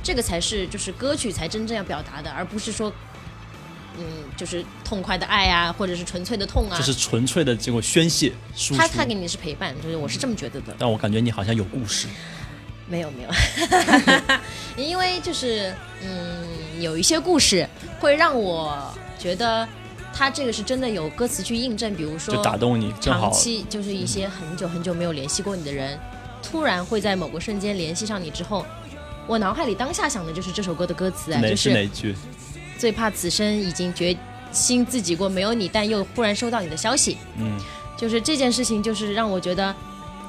[0.02, 2.92] 这个才是就是歌曲才真正要表达的，而不是说，
[3.98, 4.04] 嗯，
[4.36, 6.76] 就是痛快的爱啊，或者是纯粹的痛啊。
[6.76, 8.80] 就是纯粹的经过宣泄输出。
[8.80, 10.74] 他他给你的是陪伴，就是我是这么觉得的。
[10.78, 12.06] 但我感觉你好像有故事，
[12.86, 13.30] 没有没有，
[14.76, 17.66] 因为就是嗯，有一些故事
[17.98, 19.66] 会让我觉得
[20.14, 25.98] 他这个是真的有歌词去印证，比如说就打动你，长期就是一些很久很久没有联系过你的人，
[26.40, 28.64] 突然会在某个瞬间联系上你之后，
[29.27, 32.14] 我脑海里当下想的就是这首歌的歌词啊，就是哪句？
[32.79, 34.16] 最怕此生已经决
[34.53, 37.59] 心自己过，没有你，但又忽然收到你的消息，嗯，
[37.98, 39.74] 就是这件事情，就是让我觉得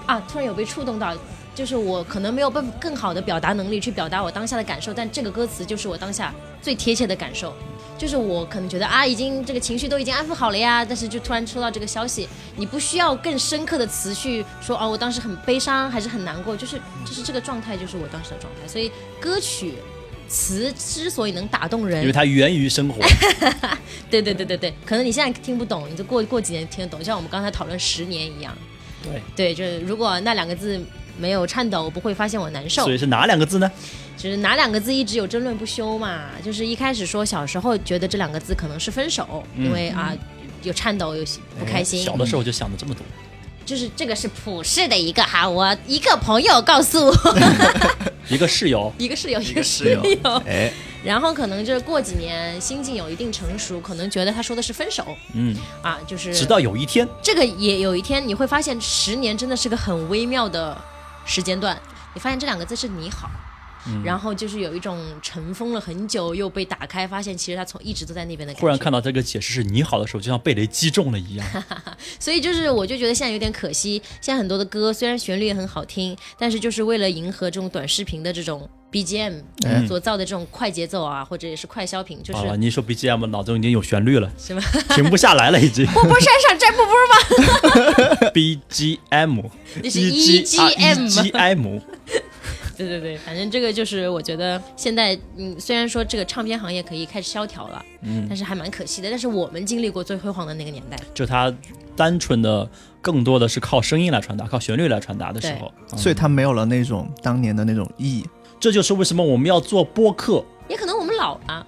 [0.08, 1.16] 啊，突然有被触动到。
[1.54, 7.56] 就是我可能没有更更好的表达能力去表达我当下的感受，但这个歌词就是我当下最贴切的感受。
[7.98, 12.28] 就是我可能觉得啊，已经这个情绪都已经安抚好了呀，但是就突然收到这个消息，
[12.58, 18.68] 你不需要更深刻的词去说哦，我当时很悲伤还是很难过，就是就是这个状态就是我当时的状态。
[18.68, 19.76] 所以歌曲
[20.28, 23.00] 词之所以能打动人因为，它源于生活。
[24.10, 28.56] 对对对对对，可能你现在听不懂，你就过过几年听得懂，像我们刚才讨论十年一样。
[29.04, 30.84] 对，对，就是如果那两个字
[31.18, 32.84] 没有颤抖，不会发现我难受。
[32.84, 32.94] 所。
[32.94, 33.72] 以是哪两个字呢？
[34.18, 36.22] 就是哪两个字一直有争论不休嘛？
[36.44, 40.14] 就是一开始说小时候觉得这两个字可能是分手，因为啊
[40.64, 41.24] 有颤抖有
[41.60, 43.04] 不开心，小的时候就想的这么多。
[43.66, 47.14] 就是这个是普世的一个哈，我一个朋友告诉我，
[48.30, 50.72] 一个室友，一个室友，一个个室友友，哎，
[51.04, 55.04] 然后可能就是过几年心境有一定成熟，可能觉得他说的是分手。
[55.34, 60.80] 嗯，啊，就是直到有一天，这个也有一天你会发现，十年真的是个很微妙的
[61.26, 61.78] 时间段。
[62.14, 63.30] 你发现这两个字是你好，
[63.88, 68.62] 嗯然后就是有一种尘封了很久又被打开，发现其实他从一直都在那边的感觉。
[68.62, 71.46] 忽然看到这个解释是你好的时候，就像被雷击中了一样。
[72.20, 79.34] 所以就是我就觉得现在有点可惜，现在很多的歌虽然旋律也很好听，但是就是为了迎合这种短视频的这种 BGM
[79.66, 85.86] 哎所造的这种快节奏啊，或者也是快消品，就是啊，你一说 BGM，脑中已经有旋律了，是吗停不下来了，已经。
[85.92, 88.32] 波波山上摘波波吗？
[88.34, 89.44] BGM，
[89.84, 91.82] 那 是 E G 啊 EGM EGM，
[92.78, 99.10] 对对对，反正这个就是我觉得现在，嗯，虽然说这个唱片行业可以开始萧条了，嗯但是还蛮可惜的。
[99.10, 101.54] 但是我们经历过最辉煌的那个年代，就它
[101.98, 102.70] 单纯的
[103.02, 108.26] 更多的是靠声音来传达，靠旋律来传达的时候，嗯所以它没有了那种当年的那种意义。
[108.66, 110.44] 这就是为什么我们要做播客。
[110.68, 111.68] 也可能我们老了，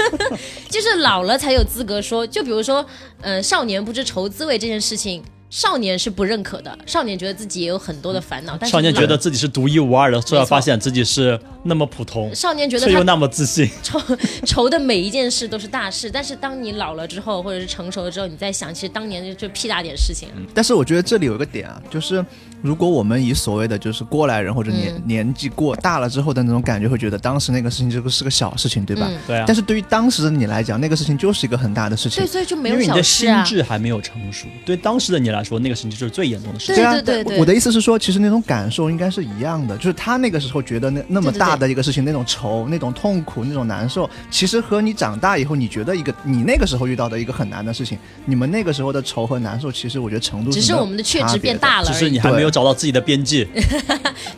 [0.68, 2.26] 就是老了才有资格说。
[2.26, 2.84] 就比如说，
[3.22, 13.68] 呃，少年不知愁滋味这件事情，少年是不认可的，少年觉得自己也有很多的烦恼，但是少年觉得自己是独一无二的，突然没错发现自己是那么普通，少年觉得他却又那么自信。
[13.82, 14.00] 愁
[14.44, 20.36] 愁的每一件事都是大事，但是当你老了之后，或者是成熟了之后，你再想，其实当年就就屁大点事情啊。
[20.54, 22.24] 但是我觉得这里有一个点啊，就是
[22.62, 29.06] 如果我们以所谓的就是过来人或者年、嗯年纪过大了之后的那种感觉，会觉得当时那个事情这个是个小事情，对吧？
[29.08, 32.26] 嗯对啊但，是对于当时的你来讲，那个事情就是一个很大的事情对，。
[32.26, 33.44] 所以就没有因为你的心小事啊。
[33.44, 36.76] 智还没有成熟，对当时的你来说，那个事情就是最严重的事情。
[36.76, 53.44] 对啊，对对我的意思是说，其实那种感受应该是一样的，就是他那个时候觉得那那么对对对大的一个事情，那种愁、那种痛苦、那种难受，其实和你长大以后你觉得一个你那个时候遇到的一个很难的事情，你们那个时候的愁和难受，其实我觉得程度只是我们的确值变大了，只是你还没有找到自己的边界，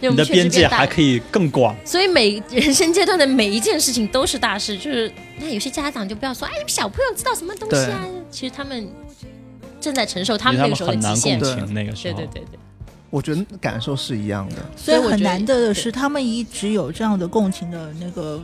[0.00, 1.74] 就我们你的边界还可以更广。
[1.85, 8.04] 所以每人生阶段的每一件事情都是大事，就是那有些家长就不要说，哎，你们小朋友知道什么东西啊？
[8.31, 8.88] 其实他们
[9.81, 11.48] 正在承受他们那个时候的很难极限共。
[11.48, 12.18] 对情那个时候。
[12.18, 12.59] 对对对对，
[13.10, 18.42] 我觉得感受是一样的，所以很难得的是，他们一直有这样的共情的那个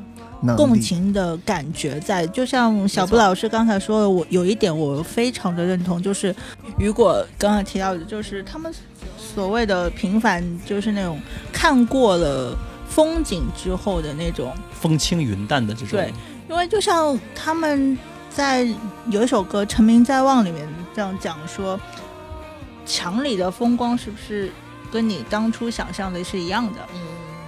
[0.57, 2.27] 共情的感觉在。
[2.29, 6.35] 就像小布老师刚才说的，我有一点我非常的认同，就是
[6.79, 8.73] 雨果刚才提到的，就是他们
[9.19, 11.21] 所谓的平凡，就是那种
[11.53, 12.57] 看过了
[12.89, 14.51] 风景之后的那种。
[14.73, 16.13] 风轻云淡的这种对，
[16.49, 17.99] 因为就像他们
[18.31, 18.67] 在
[19.11, 21.79] 有一首歌《成名在望》里面这样讲说，
[22.87, 24.51] 墙里的风光是不是
[24.93, 26.81] 跟你当初想象的是一样的？
[26.95, 27.01] 嗯，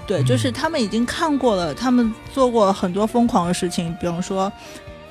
[0.07, 4.51] 对，就是他们已经看过了，他们做过很多疯狂的事情，比方说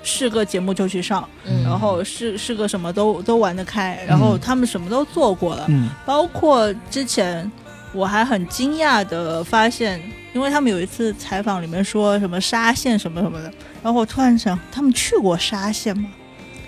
[0.03, 1.63] 是个节目就去上，嗯。
[1.63, 5.89] 然后是是个什么都都玩得开，然后他们什么都做过了，嗯。
[6.05, 7.49] 包括之前
[7.93, 10.01] 我还很惊讶的发现，
[10.33, 16.09] 因为他们有一次采访里面说什么沙县什么什么的，然后我突然想，他们去过沙县吗？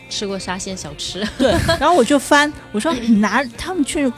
[0.10, 4.12] 吃过沙县小吃， 对，然后我就翻，我说 拿他们去，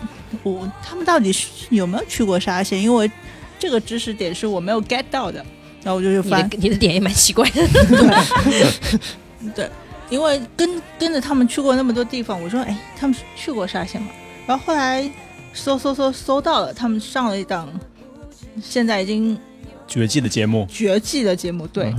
[0.44, 2.82] 我他们到底是有没有去过沙县？
[2.82, 3.10] 因为
[3.58, 5.46] 这个知识点是我没有 get 到的，
[5.84, 7.68] 然后我就去你翻的，你的点也蛮奇怪的。
[9.56, 9.70] 对，
[10.10, 14.10] 因为跟跟着他们去过那么多地方，我说哎，他们去过沙县吗？
[14.46, 15.10] 然后后来
[15.54, 17.68] 搜搜搜搜到了，他们上了一档
[18.62, 19.38] 现在已经
[19.88, 20.68] 绝技的节目。
[20.70, 21.94] 绝技的节目，对，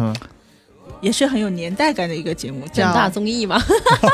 [1.00, 3.60] 也是很有年代感的一个节目，叫大叫综艺嘛，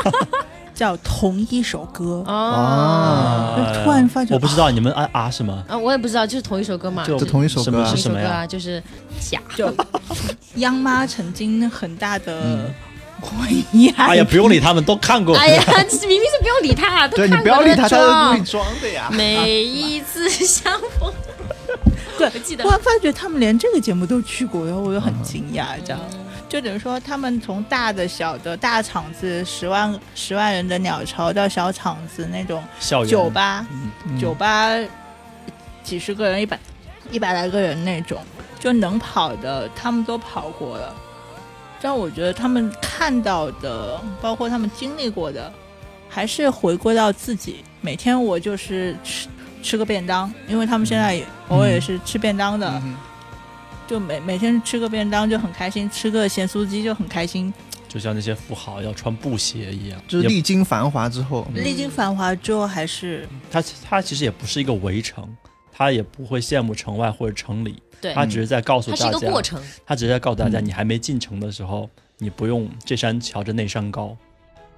[0.73, 2.23] 叫同一首歌。
[2.27, 5.51] 啊，就突然发觉我不知道你们啊啊什么？
[5.67, 8.45] 啊，我也不知道，就是同一首歌嘛，就同一首歌啊什么是什么呀？
[8.47, 8.81] 就是
[9.19, 9.39] 假。
[9.55, 9.73] 就
[10.55, 12.73] 央妈曾经很大的嗯
[13.19, 13.31] 回
[13.71, 15.35] 忆啊，哎呀，不用理他们，都看过。
[15.37, 19.09] 哎呀，这明明是不用理他，都对你看不要理他，他是装故意装的呀。
[19.11, 21.11] 每一次相逢，
[22.17, 25.99] 对 我记得突然发觉他们连这个节目都去过，然后我又很惊讶，这样。
[26.49, 32.63] 就等于说，他们从大的、小的、大厂子十万十万人的鸟巢到小厂子那种
[33.05, 33.67] 酒吧，
[34.05, 34.69] 嗯酒吧
[35.83, 36.59] 几十个人、一百
[37.11, 38.21] 一百来个人那种，
[38.59, 40.95] 就能跑的，他们都跑过了。
[41.81, 45.51] 但我觉得他们看到的，包括他们经历过的，
[46.09, 47.63] 还是回归到自己。
[47.81, 49.27] 每天我就是吃
[49.61, 52.95] 吃个便当，因为他们现在也偶尔也是吃便当的，嗯
[53.87, 57.53] 就每每天吃个便当就很开心，吃个咸酥鸡就很开心。
[57.87, 65.25] 就像那些富豪要穿布鞋一样，就是历经繁华之后，历经繁华之后，还是他他其实也不是一个围城，
[65.71, 69.61] 他也不会羡慕城外或者城里，对，他只是在告诉它是大家，一个过程。
[69.85, 70.65] 他只是在告诉大家，嗯。
[70.65, 74.15] 你还没进城的时候，你不用这山瞧着那山高，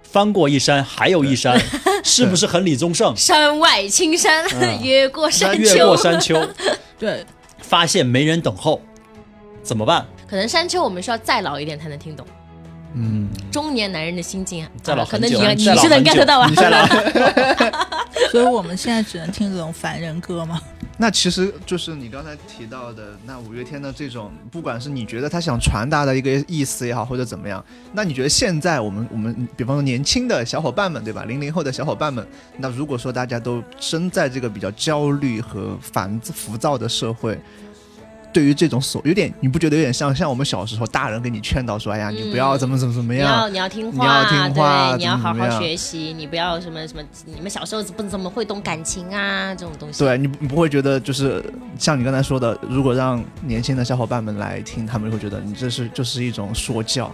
[0.04, 1.60] 翻过一山还有一山，
[2.06, 3.14] 是不是很李宗盛？
[3.18, 4.84] 山外青山，嗯。
[4.84, 5.84] 越过山越。
[5.84, 6.40] 过山丘，
[7.00, 7.26] 对。
[7.58, 8.82] 发现没人等候，
[9.70, 10.04] 怎么办？
[10.28, 12.26] 可能山丘我们需要再老一点才能听懂
[12.96, 14.72] 嗯，中年男人的心境啊。
[14.82, 16.56] 再老可能你你是能 get 到啊你。
[16.56, 16.84] 再老
[18.34, 20.60] 所以我们现在只能听这种凡人歌吗。
[20.98, 27.64] 那其实就是你刚才提到的，那五月天的这种，不管是你觉得他想传达的一个意思也好，或者怎么样，
[27.94, 31.26] 那你觉得现在我们我们，比方说年轻的小伙伴们，对吧？
[31.26, 37.40] 零零后的小伙伴们，那如果说大家都身在这个比较焦虑和烦浮躁的社会，
[38.32, 50.00] 对于这种所有点，你不觉得有点像像我们小时候大人给你劝导说，哎呀，你不要怎么怎么怎么你样要，你要听话你要，听话对，你要好好学习，你不要什么什么，你们小时候不怎么会懂感情啊这种东西。
[50.04, 51.44] 对你你不会觉得就是
[51.78, 57.12] 像你刚才说的，如果让年轻的小伙伴们来听，他们会觉得你这是就是一种说教。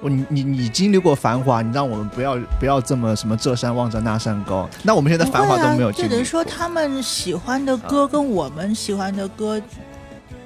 [0.00, 4.68] 我你你你经历过繁华，你让我们不要不要这么什么这山望着那山高。
[4.82, 6.16] 那我们现在繁华都没有经历过。
[6.16, 9.62] 等于说他们喜欢的歌跟我们喜欢的歌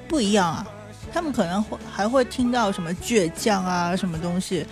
[0.07, 0.67] 不一样啊，
[1.13, 4.65] 他们可能会还会听到什么倔强啊，什么东西，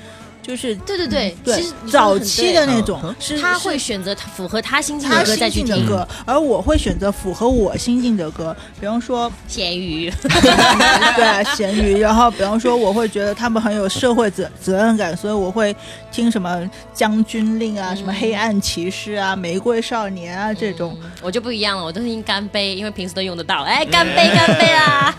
[0.46, 6.06] 就是对对对，对其实早期的那种嗯是他会选择他符合他心境的歌再去听。
[6.26, 15.76] 而我会选择符合我心境的歌，比方说咸鱼， 对咸鱼，然后比方说我会觉得他们很有社会责责任感，所以我会
[16.12, 20.96] 听什么将军令啊、嗯什么黑暗骑士啊、玫瑰少年啊这种。
[21.02, 23.64] 嗯我就不一样了，我都是听干杯，因为平时都用得到。
[23.64, 25.16] 哎，干杯干杯啊！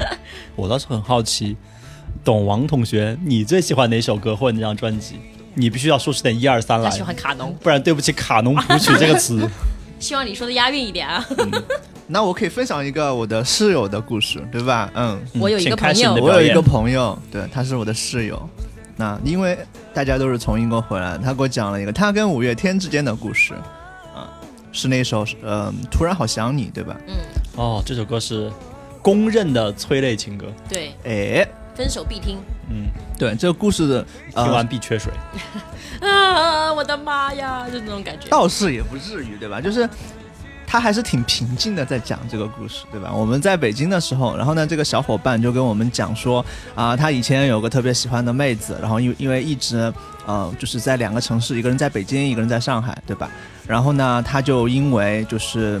[0.56, 1.56] 我倒是很好奇，
[2.24, 5.16] 懂王同学，你最喜欢哪首歌或者哪张专辑？
[5.54, 9.48] 你必须要说出点一二三来喜，欢卡农，不然对不起“卡农谱曲”这个词。
[9.98, 11.26] 希望你说的押韵一点啊。
[12.06, 14.90] 那我可以分享一个我的室友的故事，对吧？
[14.94, 18.48] 嗯，嗯我有一个朋友我有一个朋友，对，他是我的室友。
[18.96, 19.58] 那因为
[19.92, 23.54] 大家都是从英国回来，他给我讲了一个他跟五月天之间的故事，
[24.14, 24.28] 啊，
[24.72, 26.96] 是那首呃《突然好想你》，对吧？
[27.06, 27.14] 嗯，
[27.56, 28.50] 哦，这首歌是
[29.02, 30.46] 公认的催泪情歌。
[30.68, 31.48] 对，哎，
[31.80, 32.36] 分手必听
[32.68, 34.04] 嗯，对，这个故事的
[34.34, 35.10] 听完呃必缺水。
[36.06, 36.70] 啊！
[36.70, 38.28] 我的妈呀，就那种感觉。
[38.28, 39.62] 倒是也不至于，对吧？
[39.62, 39.88] 就是
[40.66, 43.10] 他还是挺平静的在讲这个故事，对吧？
[43.10, 49.90] 我们在北京的时候，然后呢，这个小伙伴就跟我们讲说啊、他以前有个特别喜欢的妹子，然后因因为一直
[50.26, 53.30] 呃就是在两个城市，一个人在北京，一个人在上海，对吧？
[53.66, 55.80] 然后呢，他就因为就是。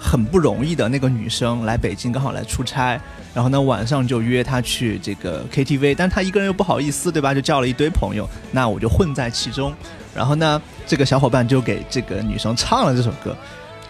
[0.00, 2.98] 很不容易的那个女生来北京，刚好来出差，
[3.34, 7.34] 然后呢晚上就约她去这个 KTV，但是她一个人又不好意思，对吧？
[7.34, 9.74] 就叫了一堆朋友，那我就混在其中。
[10.14, 13.36] 然后呢，这个小伙伴就给这个女生唱了这首歌。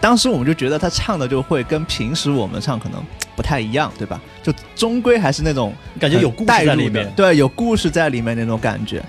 [0.01, 3.01] 当时我们就觉得她唱的就会跟平时我们唱可能
[3.35, 4.19] 不太一样，对吧？
[4.43, 9.01] 就终归还是那种感觉有故事在里面对，有故事在里面那种感觉。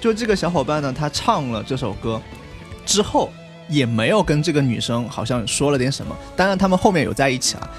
[0.00, 2.20] 就这个小伙伴呢，他唱了这首歌
[2.86, 3.32] 之后，
[3.68, 6.16] 也没有跟这个女生好像说了点什么。
[6.36, 7.70] 当然，他们后面有在一起啊。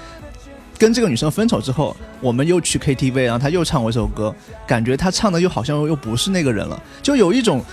[0.78, 4.34] 跟这个女生分手之后，我们又去 KTV，然后他又唱我一首歌，
[4.66, 7.64] 感觉他唱的又好像又不是那个人了，就有一种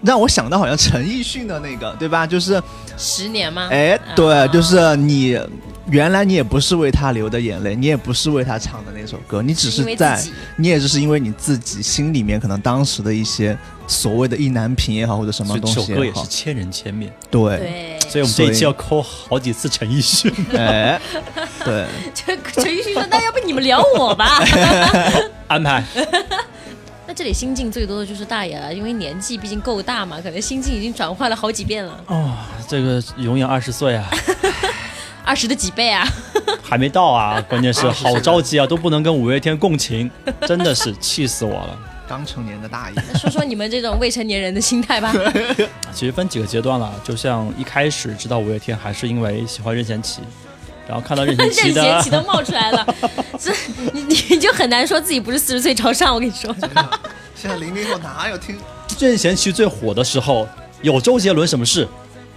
[0.00, 2.26] 让我想到好像陈奕迅的那个，对吧？
[2.26, 2.62] 就是
[2.96, 3.68] 十年吗？
[3.70, 5.38] 哎，对，啊就是你
[5.90, 10.20] 原来你也不是为他流的眼泪，你也不是为他唱的那首歌，你只是在
[10.56, 13.56] 你也只是因为你自己心里面可能当时的一些
[13.86, 15.86] 所谓的意难平也好，或者什么东西也好。
[15.86, 20.32] 这首歌也是，千人千面，对，对，所以我们这一期要抠好几次陈奕迅。
[20.58, 21.00] 哎，
[21.64, 24.42] 对，陈 陈奕迅说：“那要不你们聊我吧。
[25.46, 25.84] 安排，”
[27.06, 34.10] 那这里心境最多的就是大爷了，因为年纪毕竟够大嘛，可能心境已经转换了好几遍了，哦，这个永远二十岁啊，
[35.26, 36.06] 二十的几倍啊！
[36.62, 40.08] 还没到啊， 关键是好着急啊，都不能跟五月天共情，
[40.46, 41.76] 真的是气死我了。
[42.08, 45.12] 刚成年的大爷，说说你们这种未成年人的心态吧。
[45.92, 50.20] 其实分几个阶段了，就像一开始知道五月天还是因为喜欢任贤齐，
[50.86, 52.86] 然后看到任贤齐的贤齐都冒出来了，
[53.40, 53.52] 这
[53.92, 56.14] 你你就很难说自己不是四十岁朝上。
[56.14, 56.54] 我跟你说，
[57.34, 58.56] 现在零零后哪有听？
[59.00, 60.48] 任贤齐最火的时候，
[60.82, 61.88] 有周杰伦什么事？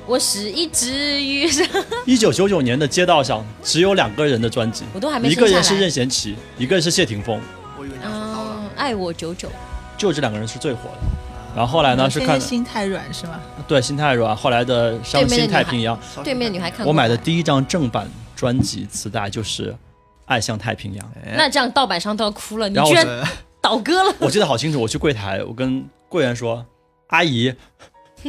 [0.10, 1.64] 我是一只鱼上，
[2.04, 5.36] 一九九九年的街道上只有两个人的专辑，我都还没一。
[5.36, 7.40] 个人是任贤齐，一个人是谢霆锋，
[7.78, 8.04] 我以为你。
[8.04, 9.52] 嗯，爱我久久，
[10.00, 11.00] 就这两个人是最火的。
[11.56, 13.40] 然后后来呢是看心太软是吗？
[13.68, 19.72] 对心太软，后来的伤心太平洋，对面女孩看过我买的第一张正版专辑磁带就是
[20.26, 21.06] 《爱向太平洋》。
[21.24, 23.06] 哎那这样盗版商都要哭了，你居然
[23.62, 24.16] 倒戈了。
[24.18, 26.66] 我记得好清楚，我去柜台，我跟柜员说
[27.10, 27.54] ：“阿姨，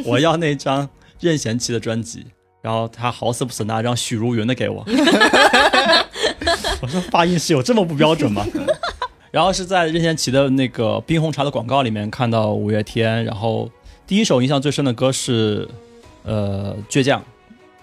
[0.05, 0.87] 我要那张
[1.21, 2.25] 任贤齐的专辑。”
[2.61, 4.85] 然后他好死不死拿一张许茹芸的给我。
[6.79, 8.45] 我说发音是有这么不标准吗？
[9.31, 13.67] 然后是在任贤齐的那个冰红茶的广告里面看到五月天，然后
[14.05, 15.67] 第一首印象最深的歌是
[16.23, 17.23] 呃倔强，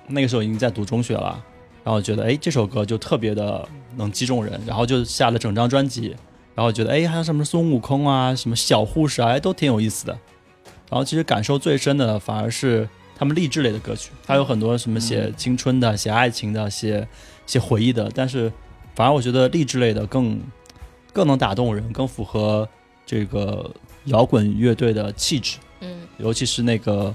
[0.07, 1.43] 那个时候已经在读中学了，
[1.83, 3.67] 然后觉得哎这首歌就特别的
[3.97, 6.15] 能击中人，然后就下了整张专辑，
[6.55, 10.13] 然后觉得哎还有什么孙悟空啊，什么小护士啊，哎都挺有意思的。
[10.91, 12.89] 然后其实感受最深的反而是
[13.19, 17.07] 他们励志类的歌曲，还有很多什么写青春的、写爱情的、写
[17.47, 18.51] 写回忆的，但是
[18.95, 20.41] 反而我觉得励志类的更
[21.13, 22.69] 更能打动人，更符合
[23.05, 23.69] 这个
[24.05, 25.59] 摇滚乐队的气质。
[25.81, 27.15] 嗯，尤其是那个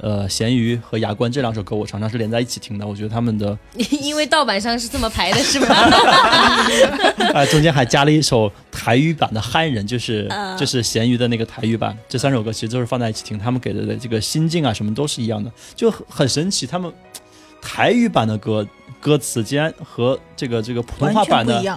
[0.00, 3.58] 呃，咸鱼和牙关这两首歌我常常是连在一起听的，我觉得他们的
[4.00, 5.74] 因为盗版上是这么排的，是吧？
[7.34, 11.96] 啊、中间还加了一首台语版的《憨人》，就是啊就是咸鱼的那个台语版。
[12.08, 16.66] 这三首歌其实都是放在一起听，他们给的这个心境啊什么都是一样的，就很很神奇。
[16.66, 16.92] 他们
[17.60, 18.66] 台语版的歌
[19.00, 21.76] 歌词竟然和这个这个普通话版的，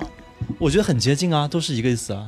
[0.60, 2.28] 我觉得很接近啊，都是一个意思啊。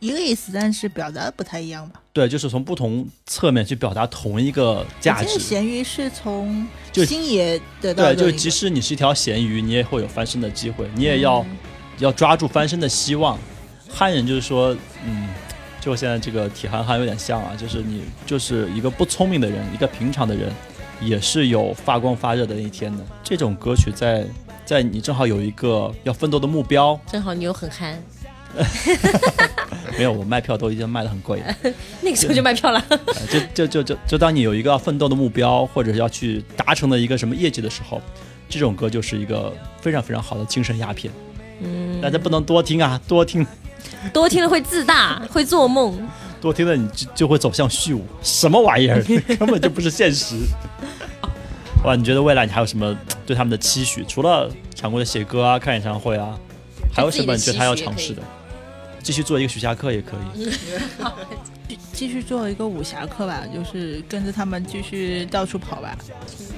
[0.00, 2.00] 一个意思，但是表达不太一样吧。
[2.12, 5.38] 对，就是从不同侧面去表达同一个价值。
[5.38, 11.44] 咸鱼是从就星爷得到的对，就是即使你是一条咸鱼，你也会有翻身的机会，你也要、
[11.98, 13.38] 要抓住翻身的希望。
[13.88, 15.28] 汉人就是说，嗯，
[15.80, 20.52] 就我现在这个体憨憨有点像啊，就是你就是一个不聪明的人，一个平常的人，
[21.00, 23.04] 也是有发光发热的那一天的。
[23.22, 24.26] 这种歌曲在
[24.64, 28.02] 在你正好有一个要奋斗的目标，正好你又很憨，
[29.96, 31.56] 没有我卖票都已经卖得很贵了。
[32.02, 32.82] 那个时候就卖票了。
[32.88, 32.96] 呃
[33.30, 38.00] 就就就就就当你有一个要奋斗的目标，或者是要去达成的一个什么业绩的时候，
[38.48, 41.12] 这种歌就是一个非常非常好的精神鸦片。
[41.62, 43.46] 嗯，大家不能多听啊， 多听
[44.12, 45.98] 多听了会自大，会做梦。
[46.38, 49.02] 多听了你就就会走向虚无，什么玩意儿，
[49.38, 50.36] 根本就不是现实。
[51.84, 52.94] 哇，你觉得未来你还有什么
[53.24, 54.04] 对他们的期许？
[54.06, 56.38] 除了常规的写歌啊、看演唱会啊，
[56.92, 58.22] 还有什么你觉得他要尝试的？
[59.06, 60.50] 继续做一个徐霞客也可以。
[61.92, 65.96] 继续做一个武侠客吧，就是跟着他们继续到处跑吧。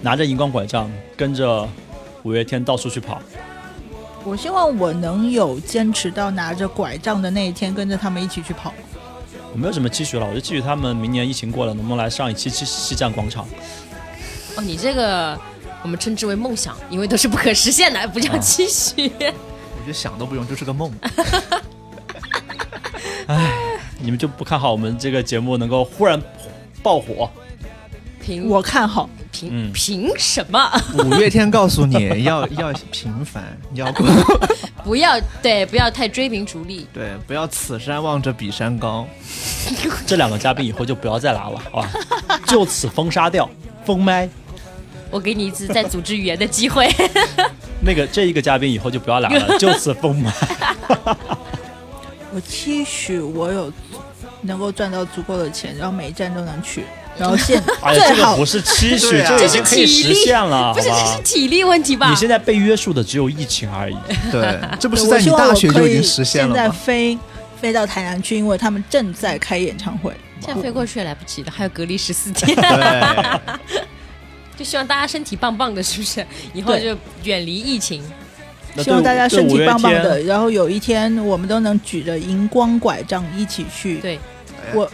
[0.01, 1.69] 拿着荧光拐杖，跟着
[2.23, 3.21] 五月天到处去跑。
[4.25, 8.73] 我希望我能有坚持到拿着拐杖的那一天，跟着他们一起去跑。
[9.53, 13.47] 我没有什么期许了，我就期许他们明年疫情过了，能不能来上一期西西站广场？
[14.57, 15.39] 哦，你这个
[15.83, 19.13] 我们称之为梦想，因为都是不可实现的，不叫期许。
[19.21, 20.91] 我觉得想都不用，就是个梦。
[24.01, 26.21] 你们就不看好我们这个节目能够忽然
[26.83, 27.31] 爆火？
[28.21, 30.71] 凭我看好，凭嗯凭什么？
[30.99, 34.05] 五月天告诉你 要要平凡，要不
[34.85, 36.87] 不要对，不要太追名逐利。
[36.93, 39.07] 对，不要此山望着彼山高。
[40.07, 41.91] 这两个嘉宾以后就不要再来了，好吧？
[42.47, 43.49] 就此封杀掉，
[43.85, 44.29] 封麦。
[45.11, 46.87] 我给你一次再组织语言的机会。
[47.81, 50.31] 那个这一个嘉宾以后就不要来了，就此封麦。
[52.39, 53.73] 我期许我有
[54.43, 56.85] 能够赚到足够的钱，然后每一站都能去，
[57.19, 61.23] 然后现 哎呀，最好这个不是期许，这已经可以实现了，不是，这是？
[61.25, 62.09] 体力问题吧？
[62.09, 63.97] 你现在被约束的只有疫情而已。
[64.31, 66.71] 对， 这不是在你大学就已经实现了现在？
[66.71, 67.19] 飞
[67.61, 70.13] 飞到台南去，因为他们正在开演唱会。
[70.39, 72.57] 现在飞过去也来不及了，还有隔离十四天。
[74.57, 76.25] 就希望大家身体棒棒的，是不是？
[76.55, 78.01] 以后就远离疫情。
[78.79, 84.19] 那希望大家身体棒棒的，然后有一天我们都能举着荧光拐杖一起去，对，
[84.73, 84.89] 我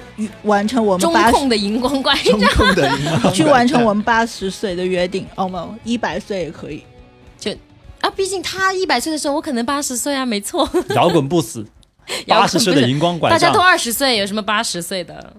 [0.45, 5.27] 完成我们中控的荧光怪，中控的荧光 去完成我们八十岁的约定。
[5.35, 6.83] 哦，没有，一百岁也可以。
[7.39, 7.53] 就
[8.01, 10.69] 啊，毕竟他一百岁的时候，我可能八十岁啊，没错。
[10.97, 11.67] 摇滚不死，
[12.27, 13.61] 摇滚八十岁的荧光拐杖大家都。
[13.61, 15.35] 二十岁，有什么八十岁的？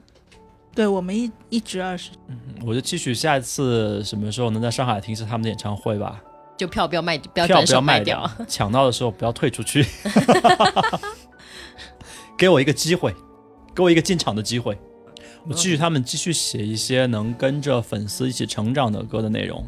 [0.75, 2.09] 对我们一一直二十，
[2.65, 6.21] 我就期许下一次什么时候能在上海听一次他们的演唱会吧，
[6.57, 9.85] 就票不要卖，不要票不要卖掉。，抢到的时候不要退出去，
[12.37, 13.13] 给我一个机会，
[13.73, 14.77] 给我一个进场的机会。
[15.47, 19.63] 我继续他们继续写一些能跟着粉丝一起成长的歌的内容。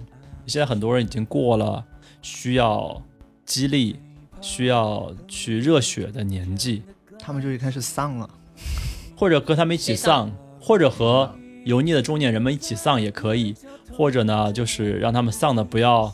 [0.47, 1.83] 现在很多人已经过了
[2.21, 2.99] 需要
[3.45, 3.99] 激励、
[4.41, 6.81] 需要去热血的年纪，
[7.19, 8.29] 他们就一开始丧了。
[9.15, 11.35] 或者和他们一起丧，或者和
[11.65, 13.53] 油腻的中年人们一起丧也可以，
[13.91, 16.11] 或者呢，就是让他们丧的不要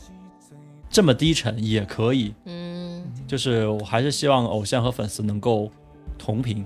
[0.94, 2.32] 这么低沉也可以。
[2.44, 5.68] 嗯，就是我还是希望偶像和粉丝能够
[6.16, 6.64] 同频。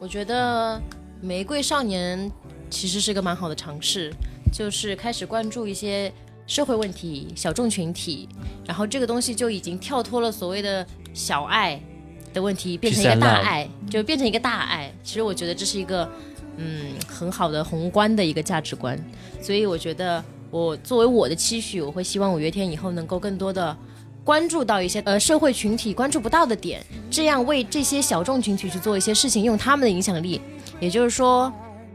[0.00, 0.76] 我觉得
[1.24, 2.28] 《玫瑰少年》
[2.68, 4.12] 其实是个蛮好的尝试，
[4.52, 6.12] 就是开始关注一些
[6.48, 8.28] 社会问题、小众群体，
[8.66, 11.80] 然后这个东西就已经跳脱了所谓的小爱
[12.34, 14.92] 的问题，变成一个大爱，就变成一个大爱。
[15.04, 16.10] 其实我觉得这是一个
[16.56, 18.98] 嗯很好的宏观的一个价值观，
[19.40, 23.74] 所以我觉得我作为我的期许，我会希望五月天以后能够更多的。
[24.22, 26.80] 关注到一些呃社会群体关注不到的点，
[27.10, 30.40] 这样为这些小众群体去做一些事情，用他们的影响力，
[30.78, 31.52] 也就是说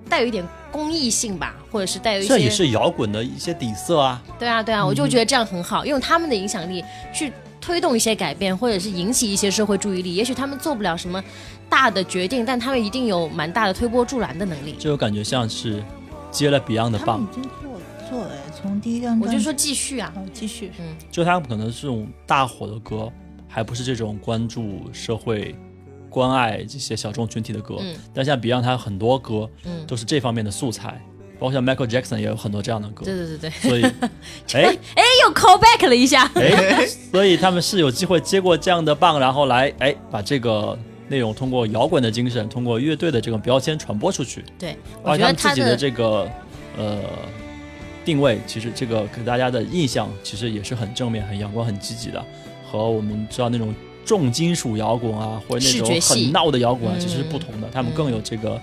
[0.09, 4.21] 带有一点公益性吧，或者是带有一些这也是摇滚的一些底色啊。
[4.37, 6.83] 对啊对啊，我就觉得这样很好，用他们的影响力
[7.13, 7.31] 去
[7.61, 10.13] 推动一些改变，或者是引起一些社会注意力。
[10.13, 11.23] 也许他们做不了什么
[11.69, 14.75] 大的决定，但他们一定有蛮大的推波助澜的能力。
[14.77, 15.81] 这有感觉像是
[16.29, 18.31] 接了 Beyond 的棒他们已，经做了做了，
[18.61, 20.71] 从第一张我就说继续啊，好继续。
[20.79, 20.95] 嗯。
[21.11, 23.11] 就他们可能是这种大火的歌，
[23.47, 25.55] 还不是这种关注社会、
[26.09, 27.77] 关爱这些小众群体的歌。
[27.79, 27.95] 嗯。
[28.13, 29.85] 但像 Beyond 他很多歌嗯。
[29.85, 31.01] 都是这方面的素材，
[31.39, 33.83] 包括像 Michael Jackson 也有很多这样的歌，对对对对，所以，
[34.53, 36.29] 哎哎，又 call back 了一下。
[36.35, 40.77] 哎， 所以他们是有机会接过这样的棒，然后来哎把这个
[41.07, 46.27] 内容通过摇滚的精神，通过乐队的这种标签传播出去，对，而我觉得他他们自己的这个
[46.77, 47.01] 呃
[48.07, 52.25] 定位，其实这个给大家的印象其实也是很正面、很阳光、很积极的，
[52.65, 58.57] 和我们知道那种重金属摇滚啊，或者那种很闹的摇滚啊，嗯其实是不同的，他们更有这个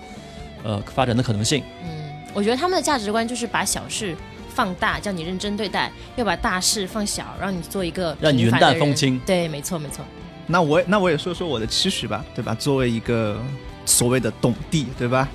[0.63, 1.61] 呃发展的可能性。
[1.83, 4.15] 嗯，我觉得他们的价值观就是把小事
[4.49, 10.03] 放大，叫你认真对待；要把大事放小，让你做一个让你云淡风轻对，没错没错。
[10.47, 12.55] 那我也那我也说说我的期许吧，对吧？
[12.55, 13.39] 作为一个
[13.85, 15.29] 所谓的懂地，对吧？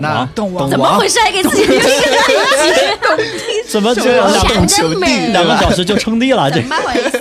[0.00, 1.18] 那懂王懂王 怎么回事？
[1.20, 1.86] 还给自己留一个
[3.68, 5.56] 怎么就这两个？
[5.58, 6.50] 小时就称帝了？
[6.50, 7.20] 这怎么回事？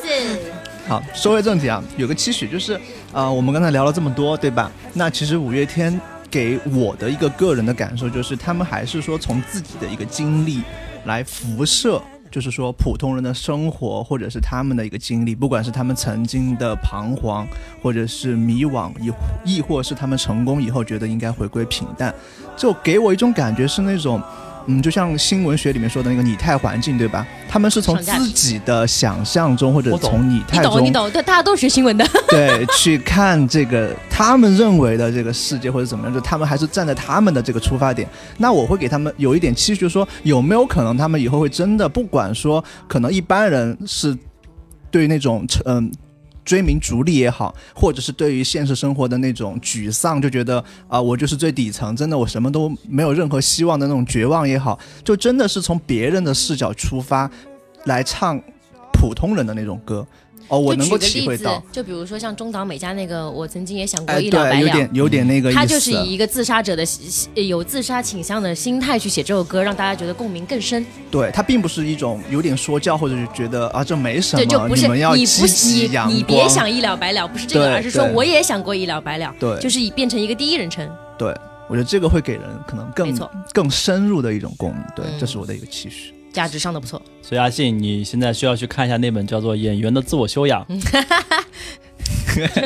[0.87, 2.79] 好，说回正题啊，有个期许就是，
[3.11, 4.71] 呃，我们刚才聊了这么多，对吧？
[4.93, 5.99] 那其实五月天
[6.29, 10.61] 给我的一个个人的感受就是，他们还是说从自己的一个经历
[11.05, 11.99] 来辐射，
[12.35, 17.47] 就是说普通人的生活，或者是他们的一个经历，不管是他们曾经的彷徨，
[17.81, 22.13] 或者是迷惘，亦亦或是他们成功以后觉得应该回归平淡，
[22.57, 24.21] 就给我一种感觉是那种。
[24.67, 27.25] 嗯，就像新闻学里面说的那个拟态环境，对吧？
[27.47, 32.05] 他们是从自己的想象中，或者从拟态中懂你懂，对，大家都学新闻的。
[32.27, 38.09] 对，去看这个他们认为的这个世界或者怎么样，就他们还是站在他们的这个出发点。
[38.37, 44.17] 那我会给他们有一点期许，就是说有没有可能他们以后会真的，不管说可能一般人是
[44.89, 45.91] 对那种嗯。
[46.45, 57.29] 追名逐利也好，或者是对于现实生活的那种沮丧，就觉得啊、我就是最底层，真的我什么都没有任何希望的那种绝望也好，就真的是从别人的视角出发
[57.85, 58.39] 来唱
[58.93, 60.05] 普通人的那种歌。
[60.47, 64.73] 哦，我能够举个例子体会到，，就比如说像中岛美嘉那个，我曾经也想过哎，一了百了，有了。
[64.73, 65.57] 点有点那个意思。
[65.57, 66.83] 他就是以一个自杀者的
[67.33, 70.85] 有自杀倾向的心态去写这首歌，让大家觉得共鸣更深。
[71.09, 76.17] 对他并不是一种有点说教，或者是觉得啊这没什么，对，就不是你们要积极你阳光。
[76.17, 80.87] 你别想一了百了，不是这个，而是说我也想过一了百了，对就是以变成一个第一人称。
[81.17, 81.33] 对，
[81.67, 84.83] 我觉得这个会给人可能没更错更深入的一种共鸣。
[84.95, 86.13] 对，嗯这是我的一个期许。
[86.35, 90.65] 价值上的不错，所以阿信，你现在需要去看一下那本叫做《演员的自我修养》，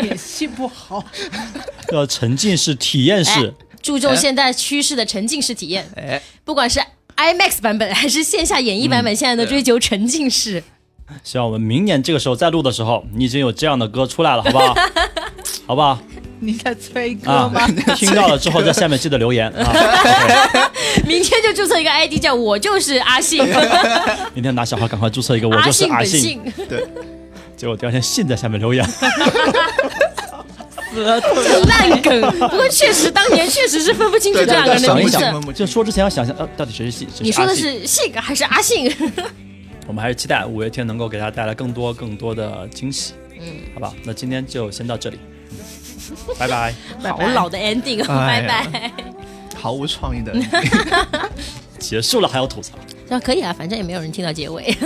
[0.04, 1.06] 演戏不好，
[1.94, 3.54] 要沉浸式体验式。
[3.82, 6.80] 注重现在趋势的沉浸式体验，哎，不管是
[7.16, 10.64] IMAX 版本 还是线下演绎版本，现在都追求沉浸式。
[11.24, 14.76] 希望我们明年这个时候再录的时候，你已经有这样的歌出来了，好不好？
[15.68, 16.00] 好不好？
[16.42, 19.74] 你在催歌啊吗？，听到了之后在下面记得留言啊。
[21.06, 23.44] 明天就注册一个 ID 叫我就是阿信，
[24.34, 26.20] 明天拿小号赶快注册一个，我就是阿信。
[26.20, 26.88] 信本性。
[27.58, 28.88] 结果第二天信在下面留言，
[31.68, 35.20] 烂梗，不过确实当年确实是分不清楚这两个人的名字
[35.54, 37.08] 就说之前要想想，呃，到底谁是信？
[37.14, 38.90] 谁你说的是信还是阿信？
[39.88, 43.94] 我们还是期待五月天能够给大家带来更多更多的惊喜，嗯，好吧？
[44.04, 45.20] 那今天就先到这里，
[46.10, 46.74] 嗯拜拜。
[47.12, 48.92] 好老的 ending，拜拜。
[49.56, 50.34] 毫无创意的。
[51.80, 52.78] 结束了还要吐槽。
[53.08, 54.76] 那可以啊，反正也没有人听到结尾。